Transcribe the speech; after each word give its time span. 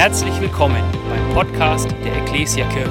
Herzlich 0.00 0.40
willkommen 0.40 0.82
beim 1.10 1.34
Podcast 1.34 1.90
der 2.02 2.22
Ecclesia 2.22 2.66
Kirche. 2.70 2.90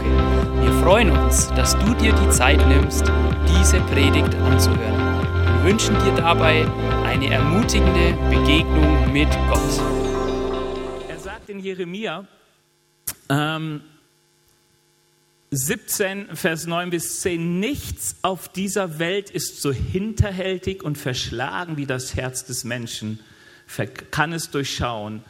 Wir 0.62 0.72
freuen 0.84 1.10
uns, 1.10 1.48
dass 1.56 1.76
du 1.80 1.96
dir 1.96 2.14
die 2.14 2.30
Zeit 2.30 2.60
nimmst, 2.68 3.02
diese 3.48 3.80
Predigt 3.80 4.36
anzuhören. 4.36 5.24
Wir 5.56 5.72
wünschen 5.72 5.96
dir 6.04 6.14
dabei 6.14 6.68
eine 7.06 7.32
ermutigende 7.34 8.14
Begegnung 8.30 9.12
mit 9.12 9.28
Gott. 9.50 9.82
Er 11.10 11.18
sagt 11.18 11.50
in 11.50 11.62
Jeremia 11.62 12.28
ähm, 13.28 13.82
17, 15.50 16.36
Vers 16.36 16.68
9 16.68 16.92
bis 16.92 17.22
10, 17.22 17.60
nichts 17.60 18.18
auf 18.22 18.50
dieser 18.50 19.00
Welt 19.00 19.32
ist 19.32 19.64
so 19.64 19.72
hinterhältig 19.72 20.84
und 20.84 20.96
verschlagen 20.96 21.76
wie 21.76 21.88
das 21.88 22.16
Herz 22.16 22.46
des 22.46 22.66
Menschen, 22.66 23.20
kann 24.12 24.32
es 24.32 24.52
durchschauen 24.52 25.24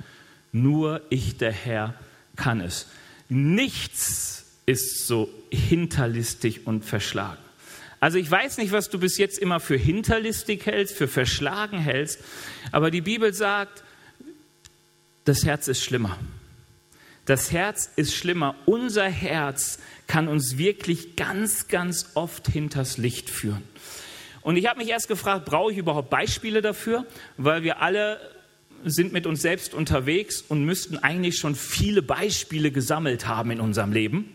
nur 0.52 1.02
ich, 1.10 1.38
der 1.38 1.52
Herr, 1.52 1.94
kann 2.36 2.62
es. 2.62 2.88
Nichts 3.28 4.46
ist 4.66 5.08
so 5.08 5.30
hinterlistig 5.52 6.66
und 6.68 6.86
verschlagen. 6.86 7.42
Also 8.00 8.18
ich 8.18 8.30
weiß 8.30 8.58
nicht, 8.58 8.72
was 8.72 8.90
du 8.90 9.00
bis 9.00 9.18
jetzt 9.18 9.38
immer 9.38 9.60
für 9.60 9.76
hinterlistig 9.76 10.66
hältst, 10.66 10.96
für 10.96 11.08
verschlagen 11.08 11.80
hältst, 11.80 12.20
aber 12.72 12.92
die 12.92 13.02
Bibel 13.02 13.34
sagt, 13.34 13.84
das 15.26 15.46
Herz 15.46 15.68
ist 15.68 15.84
schlimmer. 15.84 16.18
Das 17.26 17.52
Herz 17.52 17.92
ist 17.96 18.16
schlimmer. 18.16 18.56
Unser 18.66 19.08
Herz 19.08 19.80
kann 20.08 20.28
uns 20.28 20.58
wirklich 20.58 21.16
ganz, 21.16 21.68
ganz 21.68 22.12
oft 22.16 22.48
hinters 22.48 22.98
Licht 22.98 23.30
führen. 23.30 23.62
Und 24.42 24.56
ich 24.56 24.68
habe 24.68 24.80
mich 24.80 24.90
erst 24.90 25.08
gefragt, 25.08 25.46
brauche 25.46 25.72
ich 25.72 25.78
überhaupt 25.78 26.10
Beispiele 26.10 26.62
dafür? 26.62 27.06
Weil 27.38 27.62
wir 27.62 27.82
alle 27.82 28.20
sind 28.86 29.14
mit 29.14 29.26
uns 29.26 29.42
selbst 29.42 29.74
unterwegs 29.74 30.42
und 30.42 30.64
müssten 30.64 30.98
eigentlich 30.98 31.38
schon 31.38 31.56
viele 31.56 32.02
Beispiele 32.02 32.72
gesammelt 32.72 33.28
haben 33.28 33.52
in 33.52 33.60
unserem 33.60 33.92
Leben. 33.92 34.34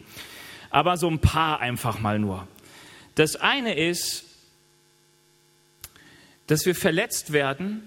Aber 0.71 0.97
so 0.97 1.09
ein 1.09 1.21
paar 1.21 1.61
einfach 1.61 2.01
mal 2.01 2.19
nur. 2.19 2.49
Das 3.15 3.37
eine 3.37 3.79
ist, 3.79 4.25
dass 6.47 6.67
wir 6.67 6.75
verletzt 6.75 7.33
werden 7.33 7.83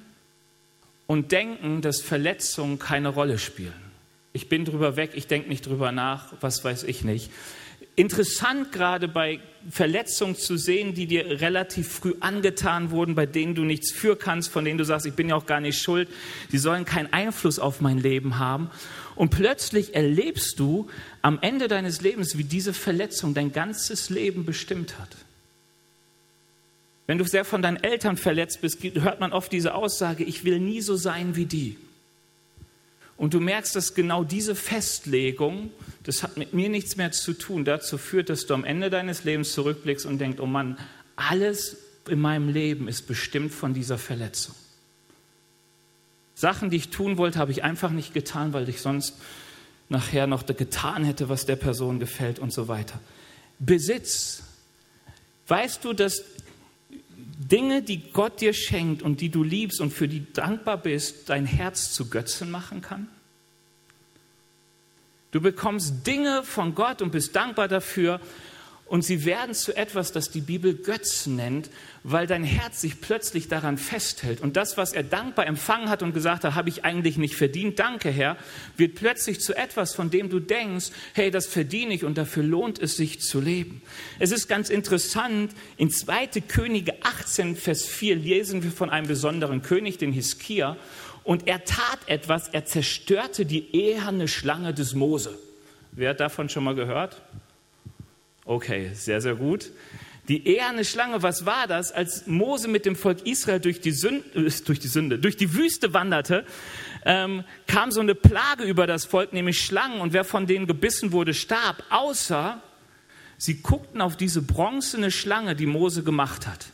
und 1.05 1.31
denken, 1.31 1.81
dass 1.81 2.02
Verletzungen 2.02 2.80
keine 2.80 3.09
Rolle 3.09 3.39
spielen. 3.39 3.73
Ich 4.33 4.50
bin 4.50 4.66
drüber 4.66 4.95
weg, 4.95 5.11
ich 5.16 5.28
denke 5.28 5.50
nicht 5.50 5.66
drüber 5.66 5.91
nach, 5.91 6.33
was 6.41 6.63
weiß 6.63 6.83
ich 6.83 7.03
nicht 7.03 7.30
interessant 7.98 8.72
gerade 8.72 9.08
bei 9.08 9.40
Verletzungen 9.70 10.36
zu 10.36 10.56
sehen, 10.56 10.94
die 10.94 11.08
dir 11.08 11.42
relativ 11.42 11.92
früh 11.92 12.14
angetan 12.22 12.92
wurden, 12.92 13.16
bei 13.16 13.26
denen 13.26 13.56
du 13.56 13.64
nichts 13.64 13.92
für 13.92 14.16
kannst, 14.16 14.50
von 14.50 14.64
denen 14.64 14.78
du 14.78 14.86
sagst, 14.86 15.06
ich 15.06 15.16
bin 15.16 15.28
ja 15.28 15.36
auch 15.36 15.48
gar 15.48 15.59
nicht 15.59 15.81
schuld, 15.81 16.08
die 16.52 16.59
sollen 16.59 16.86
keinen 16.86 17.12
Einfluss 17.12 17.59
auf 17.59 17.81
mein 17.81 17.98
Leben 17.98 18.38
haben. 18.38 18.70
Und 19.16 19.31
plötzlich 19.31 19.95
erlebst 19.95 20.59
du 20.59 20.88
am 21.23 21.40
Ende 21.42 21.68
deines 21.68 22.02
Lebens, 22.02 22.38
wie 22.38 22.44
diese 22.44 22.72
Verletzung 22.72 23.34
dein 23.34 23.52
ganzes 23.52 24.09
Leben 24.12 24.45
bestimmt 24.45 25.00
hat. 25.00 25.09
Wenn 27.08 27.18
du 27.18 27.25
sehr 27.25 27.45
von 27.45 27.64
deinen 27.64 27.84
Eltern 27.84 28.16
verletzt 28.16 28.62
bist, 28.62 28.84
hört 28.84 29.20
man 29.20 29.34
oft 29.34 29.52
diese 29.52 29.73
Aussage, 29.73 30.23
ich 30.23 30.44
will 30.44 30.59
nie 30.59 30.81
so 30.81 30.95
sein 30.95 31.36
wie 31.36 31.45
die. 31.45 31.78
Und 33.17 33.33
du 33.33 33.39
merkst, 33.39 33.75
dass 33.75 33.95
genau 33.95 34.23
diese 34.23 34.55
Festlegung, 34.55 35.71
das 36.03 36.21
hat 36.21 36.37
mit 36.37 36.53
mir 36.53 36.69
nichts 36.69 36.95
mehr 36.95 37.11
zu 37.11 37.33
tun, 37.33 37.65
dazu 37.65 37.97
führt, 37.97 38.29
dass 38.29 38.45
du 38.45 38.53
am 38.53 38.63
Ende 38.63 38.91
deines 38.91 39.23
Lebens 39.23 39.53
zurückblickst 39.53 40.05
und 40.05 40.19
denkst, 40.19 40.39
oh 40.39 40.45
Mann, 40.45 40.77
alles 41.15 41.77
in 42.07 42.19
meinem 42.19 42.49
Leben 42.49 42.88
ist 42.88 43.07
bestimmt 43.07 43.51
von 43.51 43.73
dieser 43.73 43.97
Verletzung. 43.97 44.55
Sachen, 46.35 46.69
die 46.69 46.77
ich 46.77 46.89
tun 46.89 47.17
wollte, 47.17 47.39
habe 47.39 47.51
ich 47.51 47.63
einfach 47.63 47.89
nicht 47.89 48.13
getan, 48.13 48.53
weil 48.53 48.69
ich 48.69 48.81
sonst 48.81 49.15
nachher 49.89 50.27
noch 50.27 50.45
getan 50.45 51.03
hätte, 51.03 51.29
was 51.29 51.47
der 51.47 51.55
Person 51.55 51.99
gefällt 51.99 52.38
und 52.38 52.53
so 52.53 52.67
weiter. 52.67 52.99
Besitz. 53.57 54.43
Weißt 55.47 55.83
du, 55.83 55.93
dass 55.93 56.23
Dinge, 57.47 57.81
die 57.81 58.12
Gott 58.12 58.41
dir 58.41 58.53
schenkt 58.53 59.02
und 59.02 59.22
die 59.22 59.30
du 59.30 59.44
liebst 59.44 59.81
und 59.81 59.91
für 59.91 60.08
die 60.08 60.31
dankbar 60.34 60.78
bist, 60.78 61.30
dein 61.30 61.46
Herz 61.46 61.94
zu 61.94 62.09
Götzen 62.09 62.52
machen 62.52 62.81
kann? 62.81 63.08
Du 65.31 65.41
bekommst 65.41 66.07
Dinge 66.07 66.44
von 66.44 66.74
Gott 66.74 67.02
und 67.02 67.12
bist 67.12 67.36
dankbar 67.36 67.68
dafür 67.68 68.19
und 68.88 69.03
sie 69.03 69.25
werden 69.25 69.53
zu 69.53 69.75
etwas, 69.75 70.12
das 70.12 70.30
die 70.30 70.42
Bibel 70.42 70.74
Götzen 70.75 71.36
nennt, 71.36 71.70
weil 72.03 72.25
dein 72.25 72.44
Herz 72.44 72.81
sich 72.81 73.02
plötzlich 73.02 73.48
daran 73.48 73.78
festhält. 73.78 74.42
Und 74.42 74.56
das, 74.56 74.78
was 74.78 74.94
er 74.94 75.03
dankbar 75.03 75.46
empfangen 75.46 75.90
hat 75.90 76.03
und 76.03 76.14
gesagt 76.14 76.44
hat, 76.44 76.56
habe 76.56 76.70
ich 76.70 76.86
eigentlich 76.86 77.18
nicht 77.18 77.36
verdient, 77.36 77.80
danke 77.80 78.09
Herr, 78.09 78.38
wird 78.78 78.96
plötzlich 78.96 79.42
zu 79.42 79.56
etwas, 79.56 79.94
von 79.94 80.09
dem 80.09 80.30
du 80.30 80.40
denkst, 80.40 80.92
hey, 81.14 81.31
das 81.31 81.48
verdiene 81.48 81.94
ich 81.94 82.06
und 82.06 82.18
dafür 82.18 82.44
lohnt 82.44 82.80
es 82.80 82.96
sich 82.96 83.20
zu 83.20 83.42
leben. 83.42 83.81
Es 84.20 84.31
ist 84.31 84.48
ganz 84.48 84.70
interessant, 84.70 85.54
in 85.78 85.90
2. 85.90 86.28
Könige 86.48 86.94
18, 87.04 87.56
Vers 87.56 87.86
4 87.86 88.16
lesen 88.16 88.64
wir 88.64 88.72
von 88.72 88.90
einem 88.90 89.08
besonderen 89.08 89.62
König, 89.62 89.98
den 89.98 90.14
Hiskia, 90.14 90.78
und 91.24 91.46
er 91.46 91.66
tat 91.66 92.00
etwas, 92.06 92.48
er 92.48 92.64
zerstörte 92.64 93.46
die 93.46 93.75
eherne 93.75 94.30
Schlange 94.30 94.74
des 94.74 94.94
Mose. 94.94 95.38
Wer 95.92 96.12
hat 96.12 96.22
davon 96.22 96.48
schon 96.48 96.64
mal 96.64 96.75
gehört? 96.75 97.22
Okay, 98.47 98.91
sehr, 98.94 99.19
sehr 99.19 99.35
gut. 99.35 99.72
Die 100.30 100.47
eherne 100.47 100.85
Schlange, 100.85 101.22
was 101.22 101.46
war 101.46 101.68
das? 101.68 101.91
Als 101.91 102.28
Mose 102.28 102.69
mit 102.69 102.85
dem 102.85 102.96
Volk 102.96 103.28
Israel 103.28 103.59
durch 103.59 103.81
die 103.81 103.91
Sünde, 103.91 104.24
äh, 104.35 104.52
durch 104.66 104.80
die, 104.80 104.88
Sünde, 104.88 105.19
durch 105.19 105.35
die 105.35 105.53
Wüste 105.53 105.94
wanderte, 105.94 106.46
ähm, 107.06 107.44
kam 107.68 107.91
so 107.91 108.00
eine 108.00 108.16
Plage 108.16 108.63
über 108.63 108.88
das 108.88 109.03
Volk, 109.03 109.34
nämlich 109.34 109.62
Schlangen. 109.62 110.00
Und 110.00 110.13
wer 110.13 110.24
von 110.24 110.47
denen 110.47 110.66
gebissen 110.66 111.12
wurde, 111.12 111.34
starb, 111.34 111.84
außer 111.90 112.62
sie 113.38 113.62
guckten 113.62 114.00
auf 114.00 114.16
diese 114.16 114.41
bronzene 114.41 115.12
Schlange, 115.12 115.53
die 115.53 115.66
Mose 115.66 116.03
gemacht 116.03 116.47
hat. 116.47 116.68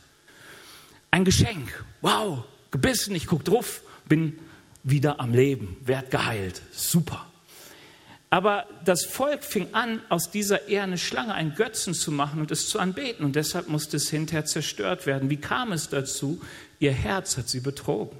Ein 1.10 1.24
Geschenk. 1.24 1.84
Wow, 2.02 2.44
gebissen, 2.70 3.16
ich 3.16 3.26
guck 3.26 3.44
drauf, 3.44 3.82
bin 4.08 4.38
wieder 4.84 5.18
am 5.18 5.34
Leben, 5.34 5.76
werd 5.84 6.12
geheilt. 6.12 6.62
Super. 6.72 7.26
Aber 8.30 8.66
das 8.84 9.04
Volk 9.04 9.44
fing 9.44 9.68
an, 9.72 10.00
aus 10.08 10.30
dieser 10.30 10.68
ehernen 10.68 10.98
Schlange 10.98 11.34
einen 11.34 11.54
Götzen 11.54 11.94
zu 11.94 12.10
machen 12.10 12.40
und 12.40 12.50
es 12.50 12.68
zu 12.68 12.80
anbeten. 12.80 13.24
Und 13.24 13.36
deshalb 13.36 13.68
musste 13.68 13.96
es 13.96 14.10
hinterher 14.10 14.44
zerstört 14.44 15.06
werden. 15.06 15.30
Wie 15.30 15.36
kam 15.36 15.72
es 15.72 15.88
dazu? 15.88 16.40
Ihr 16.80 16.92
Herz 16.92 17.36
hat 17.36 17.48
sie 17.48 17.60
betrogen. 17.60 18.18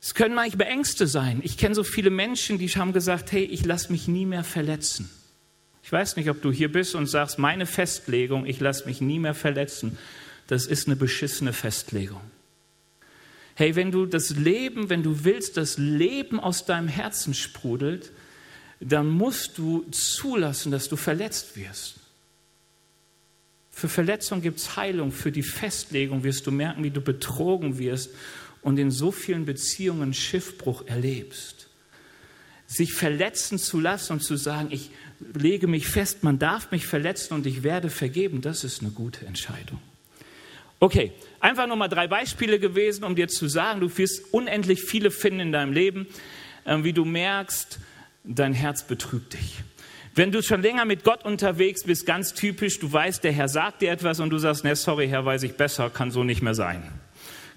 Es 0.00 0.14
können 0.14 0.34
manchmal 0.34 0.68
Ängste 0.68 1.06
sein. 1.06 1.40
Ich 1.42 1.56
kenne 1.56 1.74
so 1.74 1.82
viele 1.82 2.10
Menschen, 2.10 2.58
die 2.58 2.68
haben 2.68 2.92
gesagt, 2.92 3.32
hey, 3.32 3.44
ich 3.44 3.64
lasse 3.64 3.90
mich 3.90 4.06
nie 4.06 4.26
mehr 4.26 4.44
verletzen. 4.44 5.10
Ich 5.82 5.90
weiß 5.90 6.16
nicht, 6.16 6.28
ob 6.28 6.42
du 6.42 6.52
hier 6.52 6.70
bist 6.70 6.94
und 6.94 7.06
sagst, 7.06 7.38
meine 7.38 7.66
Festlegung, 7.66 8.44
ich 8.44 8.60
lasse 8.60 8.84
mich 8.86 9.00
nie 9.00 9.18
mehr 9.18 9.34
verletzen, 9.34 9.98
das 10.46 10.66
ist 10.66 10.88
eine 10.88 10.96
beschissene 10.96 11.54
Festlegung. 11.54 12.20
Hey, 13.56 13.76
wenn 13.76 13.92
du 13.92 14.06
das 14.06 14.30
Leben, 14.30 14.90
wenn 14.90 15.02
du 15.02 15.24
willst, 15.24 15.56
das 15.56 15.78
Leben 15.78 16.40
aus 16.40 16.64
deinem 16.64 16.88
Herzen 16.88 17.34
sprudelt, 17.34 18.10
dann 18.80 19.08
musst 19.08 19.58
du 19.58 19.84
zulassen, 19.90 20.72
dass 20.72 20.88
du 20.88 20.96
verletzt 20.96 21.56
wirst. 21.56 22.00
Für 23.70 23.88
Verletzung 23.88 24.40
gibt 24.40 24.58
es 24.58 24.76
Heilung, 24.76 25.10
für 25.10 25.32
die 25.32 25.42
Festlegung 25.42 26.22
wirst 26.22 26.46
du 26.46 26.50
merken, 26.50 26.84
wie 26.84 26.90
du 26.90 27.00
betrogen 27.00 27.78
wirst 27.78 28.10
und 28.62 28.78
in 28.78 28.90
so 28.90 29.10
vielen 29.10 29.44
Beziehungen 29.44 30.14
Schiffbruch 30.14 30.86
erlebst. 30.86 31.68
Sich 32.66 32.92
verletzen 32.92 33.58
zu 33.58 33.80
lassen 33.80 34.14
und 34.14 34.20
zu 34.20 34.36
sagen, 34.36 34.68
ich 34.70 34.90
lege 35.34 35.66
mich 35.66 35.86
fest, 35.86 36.22
man 36.22 36.38
darf 36.38 36.70
mich 36.70 36.86
verletzen 36.86 37.34
und 37.34 37.46
ich 37.46 37.62
werde 37.62 37.90
vergeben, 37.90 38.40
das 38.40 38.64
ist 38.64 38.80
eine 38.80 38.90
gute 38.90 39.26
Entscheidung. 39.26 39.80
Okay, 40.80 41.12
einfach 41.44 41.66
nur 41.66 41.76
mal 41.76 41.88
drei 41.88 42.08
Beispiele 42.08 42.58
gewesen, 42.58 43.04
um 43.04 43.14
dir 43.14 43.28
zu 43.28 43.48
sagen, 43.48 43.80
du 43.80 43.96
wirst 43.98 44.32
unendlich 44.32 44.82
viele 44.82 45.10
finden 45.10 45.40
in 45.40 45.52
deinem 45.52 45.72
Leben, 45.72 46.06
äh, 46.64 46.78
wie 46.82 46.94
du 46.94 47.04
merkst, 47.04 47.78
dein 48.24 48.54
Herz 48.54 48.86
betrügt 48.86 49.34
dich. 49.34 49.62
Wenn 50.14 50.32
du 50.32 50.42
schon 50.42 50.62
länger 50.62 50.84
mit 50.86 51.04
Gott 51.04 51.24
unterwegs 51.24 51.84
bist, 51.84 52.06
ganz 52.06 52.32
typisch, 52.32 52.78
du 52.78 52.90
weißt, 52.90 53.22
der 53.22 53.32
Herr 53.32 53.48
sagt 53.48 53.82
dir 53.82 53.90
etwas 53.90 54.20
und 54.20 54.30
du 54.30 54.38
sagst, 54.38 54.64
ne, 54.64 54.74
sorry, 54.74 55.08
Herr, 55.08 55.26
weiß 55.26 55.42
ich 55.42 55.56
besser, 55.56 55.90
kann 55.90 56.10
so 56.10 56.24
nicht 56.24 56.40
mehr 56.40 56.54
sein. 56.54 56.82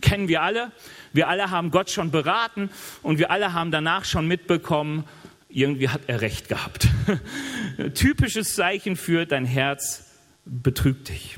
Kennen 0.02 0.28
wir 0.28 0.42
alle. 0.42 0.72
Wir 1.14 1.30
alle 1.30 1.50
haben 1.50 1.72
Gott 1.72 1.90
schon 1.90 2.12
beraten 2.12 2.70
und 3.04 3.20
wir 3.20 3.32
alle 3.32 3.54
haben 3.54 3.72
danach 3.72 4.04
schon 4.04 4.28
mitbekommen, 4.28 5.06
irgendwie 5.50 5.88
hat 5.88 6.02
er 6.08 6.20
recht 6.20 6.50
gehabt. 6.50 6.90
Typisches 7.94 8.56
Zeichen 8.56 8.98
für 8.98 9.26
dein 9.26 9.46
Herz 9.46 10.12
betrügt 10.46 11.08
dich. 11.10 11.38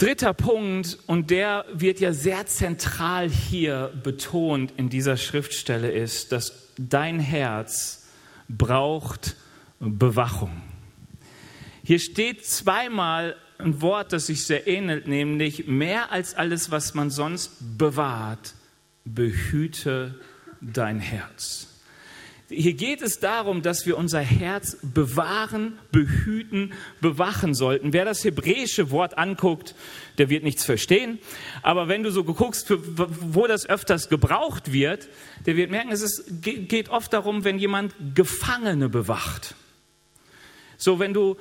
Dritter 0.00 0.32
Punkt, 0.32 0.98
und 1.06 1.30
der 1.30 1.66
wird 1.74 2.00
ja 2.00 2.14
sehr 2.14 2.46
zentral 2.46 3.28
hier 3.28 3.92
betont 4.02 4.72
in 4.78 4.88
dieser 4.88 5.18
Schriftstelle, 5.18 5.90
ist, 5.90 6.32
dass 6.32 6.70
dein 6.78 7.20
Herz 7.20 8.08
braucht 8.48 9.36
Bewachung. 9.78 10.62
Hier 11.84 11.98
steht 11.98 12.46
zweimal 12.46 13.36
ein 13.58 13.82
Wort, 13.82 14.14
das 14.14 14.28
sich 14.28 14.46
sehr 14.46 14.66
ähnelt, 14.66 15.06
nämlich 15.06 15.66
mehr 15.66 16.10
als 16.10 16.32
alles, 16.32 16.70
was 16.70 16.94
man 16.94 17.10
sonst 17.10 17.58
bewahrt, 17.76 18.54
behüte 19.04 20.18
dein 20.62 20.98
Herz. 20.98 21.69
Hier 22.52 22.74
geht 22.74 23.00
es 23.00 23.20
darum, 23.20 23.62
dass 23.62 23.86
wir 23.86 23.96
unser 23.96 24.18
Herz 24.18 24.76
bewahren, 24.82 25.78
behüten, 25.92 26.72
bewachen 27.00 27.54
sollten. 27.54 27.92
Wer 27.92 28.04
das 28.04 28.24
hebräische 28.24 28.90
Wort 28.90 29.16
anguckt, 29.16 29.76
der 30.18 30.30
wird 30.30 30.42
nichts 30.42 30.64
verstehen. 30.64 31.20
Aber 31.62 31.86
wenn 31.86 32.02
du 32.02 32.10
so 32.10 32.24
guckst, 32.24 32.66
wo 32.68 33.46
das 33.46 33.68
öfters 33.68 34.08
gebraucht 34.08 34.72
wird, 34.72 35.08
der 35.46 35.56
wird 35.56 35.70
merken, 35.70 35.92
es 35.92 36.02
ist, 36.02 36.42
geht 36.42 36.88
oft 36.88 37.12
darum, 37.12 37.44
wenn 37.44 37.60
jemand 37.60 37.94
Gefangene 38.16 38.88
bewacht. 38.88 39.54
So, 40.76 40.98
wenn 40.98 41.14
du 41.14 41.36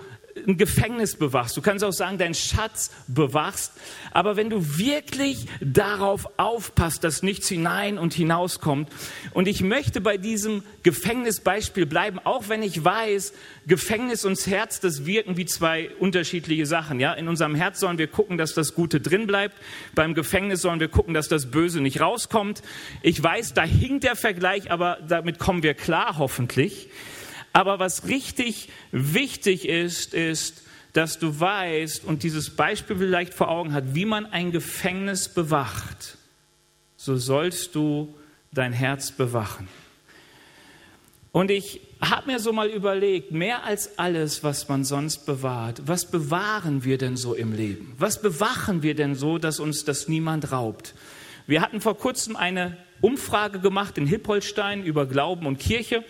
ein 0.47 0.57
Gefängnis 0.57 1.15
bewachst, 1.15 1.55
du 1.57 1.61
kannst 1.61 1.83
auch 1.83 1.93
sagen, 1.93 2.17
deinen 2.17 2.33
Schatz 2.33 2.91
bewachst, 3.07 3.73
aber 4.11 4.35
wenn 4.35 4.49
du 4.49 4.77
wirklich 4.77 5.45
darauf 5.61 6.29
aufpasst, 6.37 7.03
dass 7.03 7.23
nichts 7.23 7.47
hinein 7.47 7.97
und 7.97 8.13
hinauskommt, 8.13 8.89
und 9.33 9.47
ich 9.47 9.61
möchte 9.61 10.01
bei 10.01 10.17
diesem 10.17 10.63
Gefängnisbeispiel 10.83 11.85
bleiben, 11.85 12.19
auch 12.23 12.49
wenn 12.49 12.63
ich 12.63 12.83
weiß, 12.83 13.33
Gefängnis 13.67 14.25
und 14.25 14.39
Herz, 14.47 14.79
das 14.79 15.05
wirken 15.05 15.37
wie 15.37 15.45
zwei 15.45 15.89
unterschiedliche 15.99 16.65
Sachen. 16.65 16.99
Ja? 16.99 17.13
In 17.13 17.27
unserem 17.27 17.55
Herz 17.55 17.79
sollen 17.79 17.97
wir 17.97 18.07
gucken, 18.07 18.37
dass 18.37 18.53
das 18.53 18.73
Gute 18.73 18.99
drin 18.99 19.27
bleibt, 19.27 19.55
beim 19.93 20.13
Gefängnis 20.13 20.61
sollen 20.61 20.79
wir 20.79 20.87
gucken, 20.87 21.13
dass 21.13 21.27
das 21.27 21.51
Böse 21.51 21.81
nicht 21.81 22.01
rauskommt. 22.01 22.61
Ich 23.01 23.21
weiß, 23.21 23.53
da 23.53 23.63
hinkt 23.63 24.03
der 24.03 24.15
Vergleich, 24.15 24.71
aber 24.71 24.97
damit 25.07 25.39
kommen 25.39 25.63
wir 25.63 25.73
klar 25.73 26.17
hoffentlich. 26.17 26.89
Aber 27.53 27.79
was 27.79 28.07
richtig 28.07 28.69
wichtig 28.91 29.67
ist, 29.67 30.13
ist, 30.13 30.63
dass 30.93 31.19
du 31.19 31.39
weißt 31.39 32.05
und 32.05 32.23
dieses 32.23 32.55
Beispiel 32.55 32.97
vielleicht 32.97 33.33
vor 33.33 33.49
Augen 33.49 33.73
hat, 33.73 33.95
wie 33.95 34.05
man 34.05 34.25
ein 34.25 34.51
Gefängnis 34.51 35.29
bewacht, 35.29 36.17
so 36.97 37.15
sollst 37.15 37.75
du 37.75 38.13
dein 38.51 38.73
Herz 38.73 39.11
bewachen. 39.11 39.67
Und 41.31 41.51
ich 41.51 41.81
habe 42.01 42.31
mir 42.31 42.39
so 42.39 42.51
mal 42.53 42.69
überlegt, 42.69 43.31
mehr 43.31 43.63
als 43.63 43.99
alles, 43.99 44.43
was 44.43 44.67
man 44.67 44.83
sonst 44.83 45.25
bewahrt, 45.25 45.83
was 45.85 46.09
bewahren 46.09 46.83
wir 46.83 46.97
denn 46.97 47.17
so 47.17 47.35
im 47.35 47.53
Leben? 47.53 47.93
Was 47.97 48.21
bewachen 48.21 48.81
wir 48.81 48.95
denn 48.95 49.13
so, 49.13 49.37
dass 49.37 49.59
uns 49.59 49.85
das 49.85 50.07
niemand 50.07 50.51
raubt? 50.51 50.95
Wir 51.45 51.61
hatten 51.61 51.81
vor 51.81 51.97
kurzem 51.97 52.35
eine 52.35 52.77
Umfrage 53.01 53.59
gemacht 53.59 53.97
in 53.97 54.07
Hippolstein 54.07 54.83
über 54.83 55.05
Glauben 55.05 55.45
und 55.45 55.59
Kirche 55.59 56.03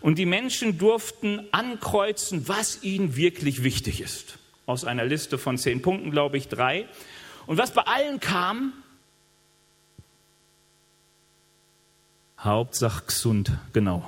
und 0.00 0.18
die 0.18 0.26
Menschen 0.26 0.78
durften 0.78 1.46
ankreuzen, 1.52 2.48
was 2.48 2.82
ihnen 2.82 3.16
wirklich 3.16 3.62
wichtig 3.62 4.00
ist. 4.00 4.38
Aus 4.66 4.84
einer 4.84 5.04
Liste 5.04 5.38
von 5.38 5.58
zehn 5.58 5.82
Punkten, 5.82 6.10
glaube 6.10 6.36
ich, 6.36 6.48
drei. 6.48 6.86
Und 7.46 7.58
was 7.58 7.72
bei 7.72 7.82
allen 7.82 8.20
kam, 8.20 8.72
Hauptsache 12.38 13.04
gesund, 13.06 13.52
genau. 13.72 14.06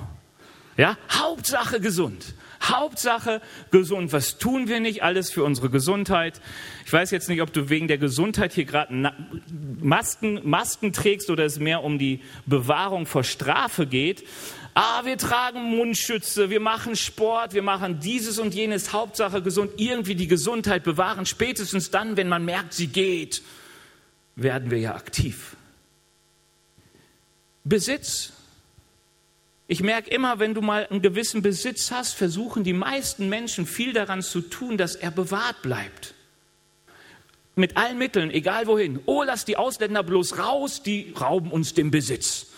Ja, 0.77 0.99
Hauptsache 1.11 1.81
gesund. 1.81 2.35
Hauptsache 2.69 3.41
gesund. 3.71 4.13
Was 4.13 4.39
tun 4.39 4.69
wir 4.69 4.81
nicht 4.81 5.03
alles 5.03 5.31
für 5.31 5.45
unsere 5.45 5.71
Gesundheit? 5.71 6.41
Ich 6.85 6.93
weiß 6.93 7.11
jetzt 7.11 7.29
nicht, 7.29 7.43
ob 7.43 7.53
du 7.53 7.69
wegen 7.69 7.89
der 7.89 7.99
Gesundheit 7.99 8.53
hier 8.53 8.65
gerade 8.65 9.15
Masken, 9.81 10.41
Masken 10.49 10.93
trägst 10.93 11.31
oder 11.31 11.45
es 11.45 11.59
mehr 11.59 11.85
um 11.85 11.99
die 11.99 12.21
Bewahrung 12.47 13.07
vor 13.07 13.25
Strafe 13.25 13.87
geht. 13.87 14.25
Ah, 14.75 15.07
wir 15.07 15.17
tragen 15.17 15.75
Mundschütze, 15.75 16.51
wir 16.51 16.61
machen 16.61 16.97
Sport, 16.97 17.55
wir 17.55 17.63
machen 17.63 17.99
dieses 17.99 18.39
und 18.39 18.55
jenes, 18.55 18.93
Hauptsache 18.93 19.41
gesund, 19.41 19.73
irgendwie 19.79 20.15
die 20.15 20.29
Gesundheit 20.29 20.85
bewahren. 20.85 21.25
Spätestens 21.25 21.91
dann, 21.91 22.19
wenn 22.19 22.29
man 22.29 22.45
merkt, 22.45 22.75
sie 22.75 22.89
geht, 22.89 23.43
werden 24.35 24.71
wir 24.71 24.79
ja 24.79 24.95
aktiv. 24.95 25.57
Besitz. 27.65 28.36
Ich 29.69 29.83
merke 29.83 30.11
immer, 30.11 30.39
wenn 30.39 30.55
du 30.55 30.63
mal 30.63 30.87
einen 30.87 31.03
gewissen 31.03 31.43
Besitz 31.43 31.91
hast, 31.91 32.15
versuchen 32.15 32.63
die 32.63 32.73
meisten 32.73 33.29
Menschen 33.29 33.67
viel 33.67 33.93
daran 33.93 34.23
zu 34.23 34.41
tun, 34.41 34.79
dass 34.79 34.95
er 34.95 35.11
bewahrt 35.11 35.63
bleibt. 35.63 36.15
Mit 37.57 37.77
allen 37.77 37.99
Mitteln, 37.99 38.31
egal 38.31 38.67
wohin. 38.67 39.01
Oh, 39.07 39.23
lass 39.25 39.45
die 39.45 39.57
Ausländer 39.57 40.03
bloß 40.03 40.39
raus, 40.39 40.83
die 40.83 41.13
rauben 41.19 41.51
uns 41.51 41.75
den 41.75 41.91
Besitz. 41.91 42.49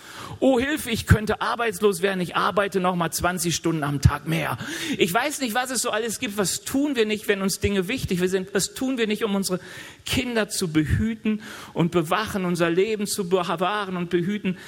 Oh 0.41 0.59
Hilfe, 0.59 0.91
ich 0.91 1.07
könnte 1.07 1.41
arbeitslos 1.41 2.03
werden, 2.03 2.21
ich 2.21 2.37
arbeite 2.37 2.81
noch 2.81 2.95
mal 2.95 3.11
20 3.11 3.55
Stunden 3.55 3.83
am 3.83 4.01
Tag 4.01 4.29
mehr. 4.29 4.59
Ich 4.99 5.13
weiß 5.13 5.41
nicht, 5.41 5.55
was 5.55 5.71
es 5.71 5.83
so 5.83 5.91
alles 5.91 6.21
gibt. 6.21 6.37
Was 6.37 6.63
tun 6.63 6.97
wir 6.97 7.07
nicht, 7.07 7.29
wenn 7.29 7.43
uns 7.43 7.61
Dinge 7.61 7.89
wichtig 7.89 8.21
sind? 8.29 8.53
Was 8.53 8.75
tun 8.75 8.99
wir 8.99 9.07
nicht, 9.07 9.25
um 9.25 9.35
unsere 9.35 9.61
Kinder 10.05 10.49
zu 10.49 10.69
behüten 10.69 11.43
und 11.73 11.91
bewachen, 11.91 12.45
unser 12.45 12.69
Leben 12.69 13.07
zu 13.07 13.29
bewahren 13.29 13.97
und 13.97 14.11
behüten? 14.11 14.59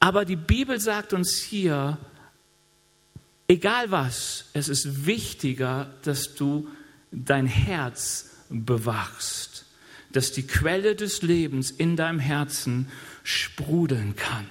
Aber 0.00 0.24
die 0.24 0.36
Bibel 0.36 0.78
sagt 0.78 1.12
uns 1.12 1.38
hier, 1.38 1.98
egal 3.48 3.90
was, 3.90 4.46
es 4.52 4.68
ist 4.68 5.06
wichtiger, 5.06 5.90
dass 6.02 6.34
du 6.34 6.68
dein 7.10 7.46
Herz 7.46 8.30
bewachst, 8.48 9.64
dass 10.10 10.32
die 10.32 10.46
Quelle 10.46 10.94
des 10.94 11.22
Lebens 11.22 11.70
in 11.70 11.96
deinem 11.96 12.18
Herzen 12.18 12.88
sprudeln 13.22 14.16
kann. 14.16 14.46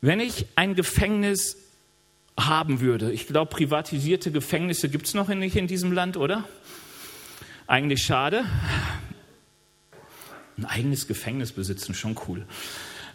Wenn 0.00 0.18
ich 0.18 0.46
ein 0.56 0.74
Gefängnis 0.74 1.56
haben 2.36 2.80
würde, 2.80 3.12
ich 3.12 3.28
glaube, 3.28 3.50
privatisierte 3.50 4.32
Gefängnisse 4.32 4.88
gibt 4.88 5.06
es 5.06 5.14
noch 5.14 5.28
nicht 5.28 5.54
in 5.54 5.68
diesem 5.68 5.92
Land, 5.92 6.16
oder? 6.16 6.48
Eigentlich 7.68 8.02
schade. 8.02 8.44
Ein 10.62 10.66
eigenes 10.66 11.08
Gefängnis 11.08 11.52
besitzen, 11.52 11.94
schon 11.94 12.16
cool. 12.28 12.46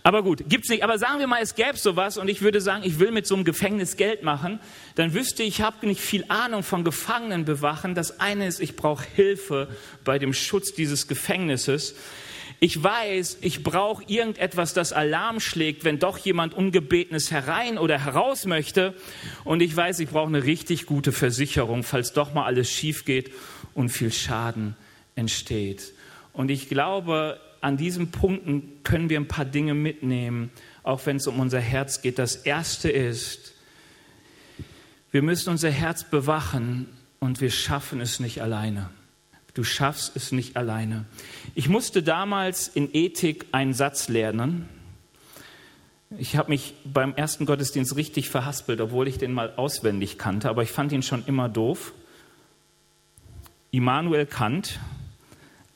Aber 0.03 0.23
gut, 0.23 0.49
gibt 0.49 0.65
es 0.65 0.69
nicht. 0.69 0.83
Aber 0.83 0.97
sagen 0.97 1.19
wir 1.19 1.27
mal, 1.27 1.41
es 1.41 1.55
gäbe 1.55 1.77
sowas 1.77 2.17
und 2.17 2.29
ich 2.29 2.41
würde 2.41 2.61
sagen, 2.61 2.83
ich 2.85 2.99
will 2.99 3.11
mit 3.11 3.25
so 3.25 3.35
einem 3.35 3.43
Gefängnis 3.43 3.97
Geld 3.97 4.23
machen, 4.23 4.59
dann 4.95 5.13
wüsste 5.13 5.43
ich, 5.43 5.49
ich 5.49 5.61
habe 5.61 5.85
nicht 5.87 6.01
viel 6.01 6.25
Ahnung 6.27 6.63
von 6.63 6.83
Gefangenen 6.83 7.45
bewachen. 7.45 7.95
Das 7.95 8.19
eine 8.19 8.47
ist, 8.47 8.59
ich 8.59 8.75
brauche 8.75 9.05
Hilfe 9.15 9.69
bei 10.03 10.19
dem 10.19 10.33
Schutz 10.33 10.73
dieses 10.73 11.07
Gefängnisses. 11.07 11.95
Ich 12.59 12.81
weiß, 12.81 13.39
ich 13.41 13.63
brauche 13.63 14.03
irgendetwas, 14.07 14.73
das 14.73 14.91
Alarm 14.91 15.39
schlägt, 15.39 15.83
wenn 15.83 15.99
doch 15.99 16.17
jemand 16.17 16.53
Ungebetenes 16.53 17.31
herein 17.31 17.77
oder 17.77 18.03
heraus 18.03 18.45
möchte. 18.45 18.93
Und 19.43 19.61
ich 19.61 19.75
weiß, 19.75 19.99
ich 19.99 20.09
brauche 20.09 20.27
eine 20.27 20.43
richtig 20.43 20.85
gute 20.85 21.11
Versicherung, 21.11 21.83
falls 21.83 22.13
doch 22.13 22.33
mal 22.33 22.45
alles 22.45 22.69
schief 22.69 23.05
geht 23.05 23.31
und 23.73 23.89
viel 23.89 24.11
Schaden 24.11 24.75
entsteht. 25.15 25.93
Und 26.37 26.51
ich 26.51 26.69
glaube, 26.69 27.39
an 27.61 27.77
diesen 27.77 28.11
Punkten 28.11 28.83
können 28.83 29.09
wir 29.09 29.19
ein 29.19 29.27
paar 29.27 29.43
Dinge 29.43 29.73
mitnehmen, 29.73 30.51
auch 30.83 31.03
wenn 31.07 31.17
es 31.17 31.25
um 31.25 31.39
unser 31.39 31.59
Herz 31.59 32.03
geht. 32.03 32.19
Das 32.19 32.35
erste 32.35 32.91
ist, 32.91 33.55
wir 35.09 35.23
müssen 35.23 35.49
unser 35.49 35.71
Herz 35.71 36.03
bewachen 36.03 36.89
und 37.19 37.41
wir 37.41 37.49
schaffen 37.49 37.99
es 38.01 38.19
nicht 38.19 38.39
alleine. 38.39 38.91
Du 39.55 39.63
schaffst 39.63 40.15
es 40.15 40.31
nicht 40.31 40.57
alleine. 40.57 41.05
Ich 41.55 41.69
musste 41.69 42.03
damals 42.03 42.67
in 42.67 42.93
Ethik 42.93 43.47
einen 43.51 43.73
Satz 43.73 44.07
lernen. 44.07 44.69
Ich 46.19 46.37
habe 46.37 46.49
mich 46.49 46.75
beim 46.85 47.15
ersten 47.15 47.47
Gottesdienst 47.47 47.95
richtig 47.95 48.29
verhaspelt, 48.29 48.79
obwohl 48.79 49.07
ich 49.07 49.17
den 49.17 49.33
mal 49.33 49.55
auswendig 49.55 50.19
kannte, 50.19 50.49
aber 50.49 50.61
ich 50.61 50.71
fand 50.71 50.91
ihn 50.91 51.01
schon 51.01 51.25
immer 51.25 51.49
doof. 51.49 51.93
Immanuel 53.71 54.27
Kant. 54.27 54.79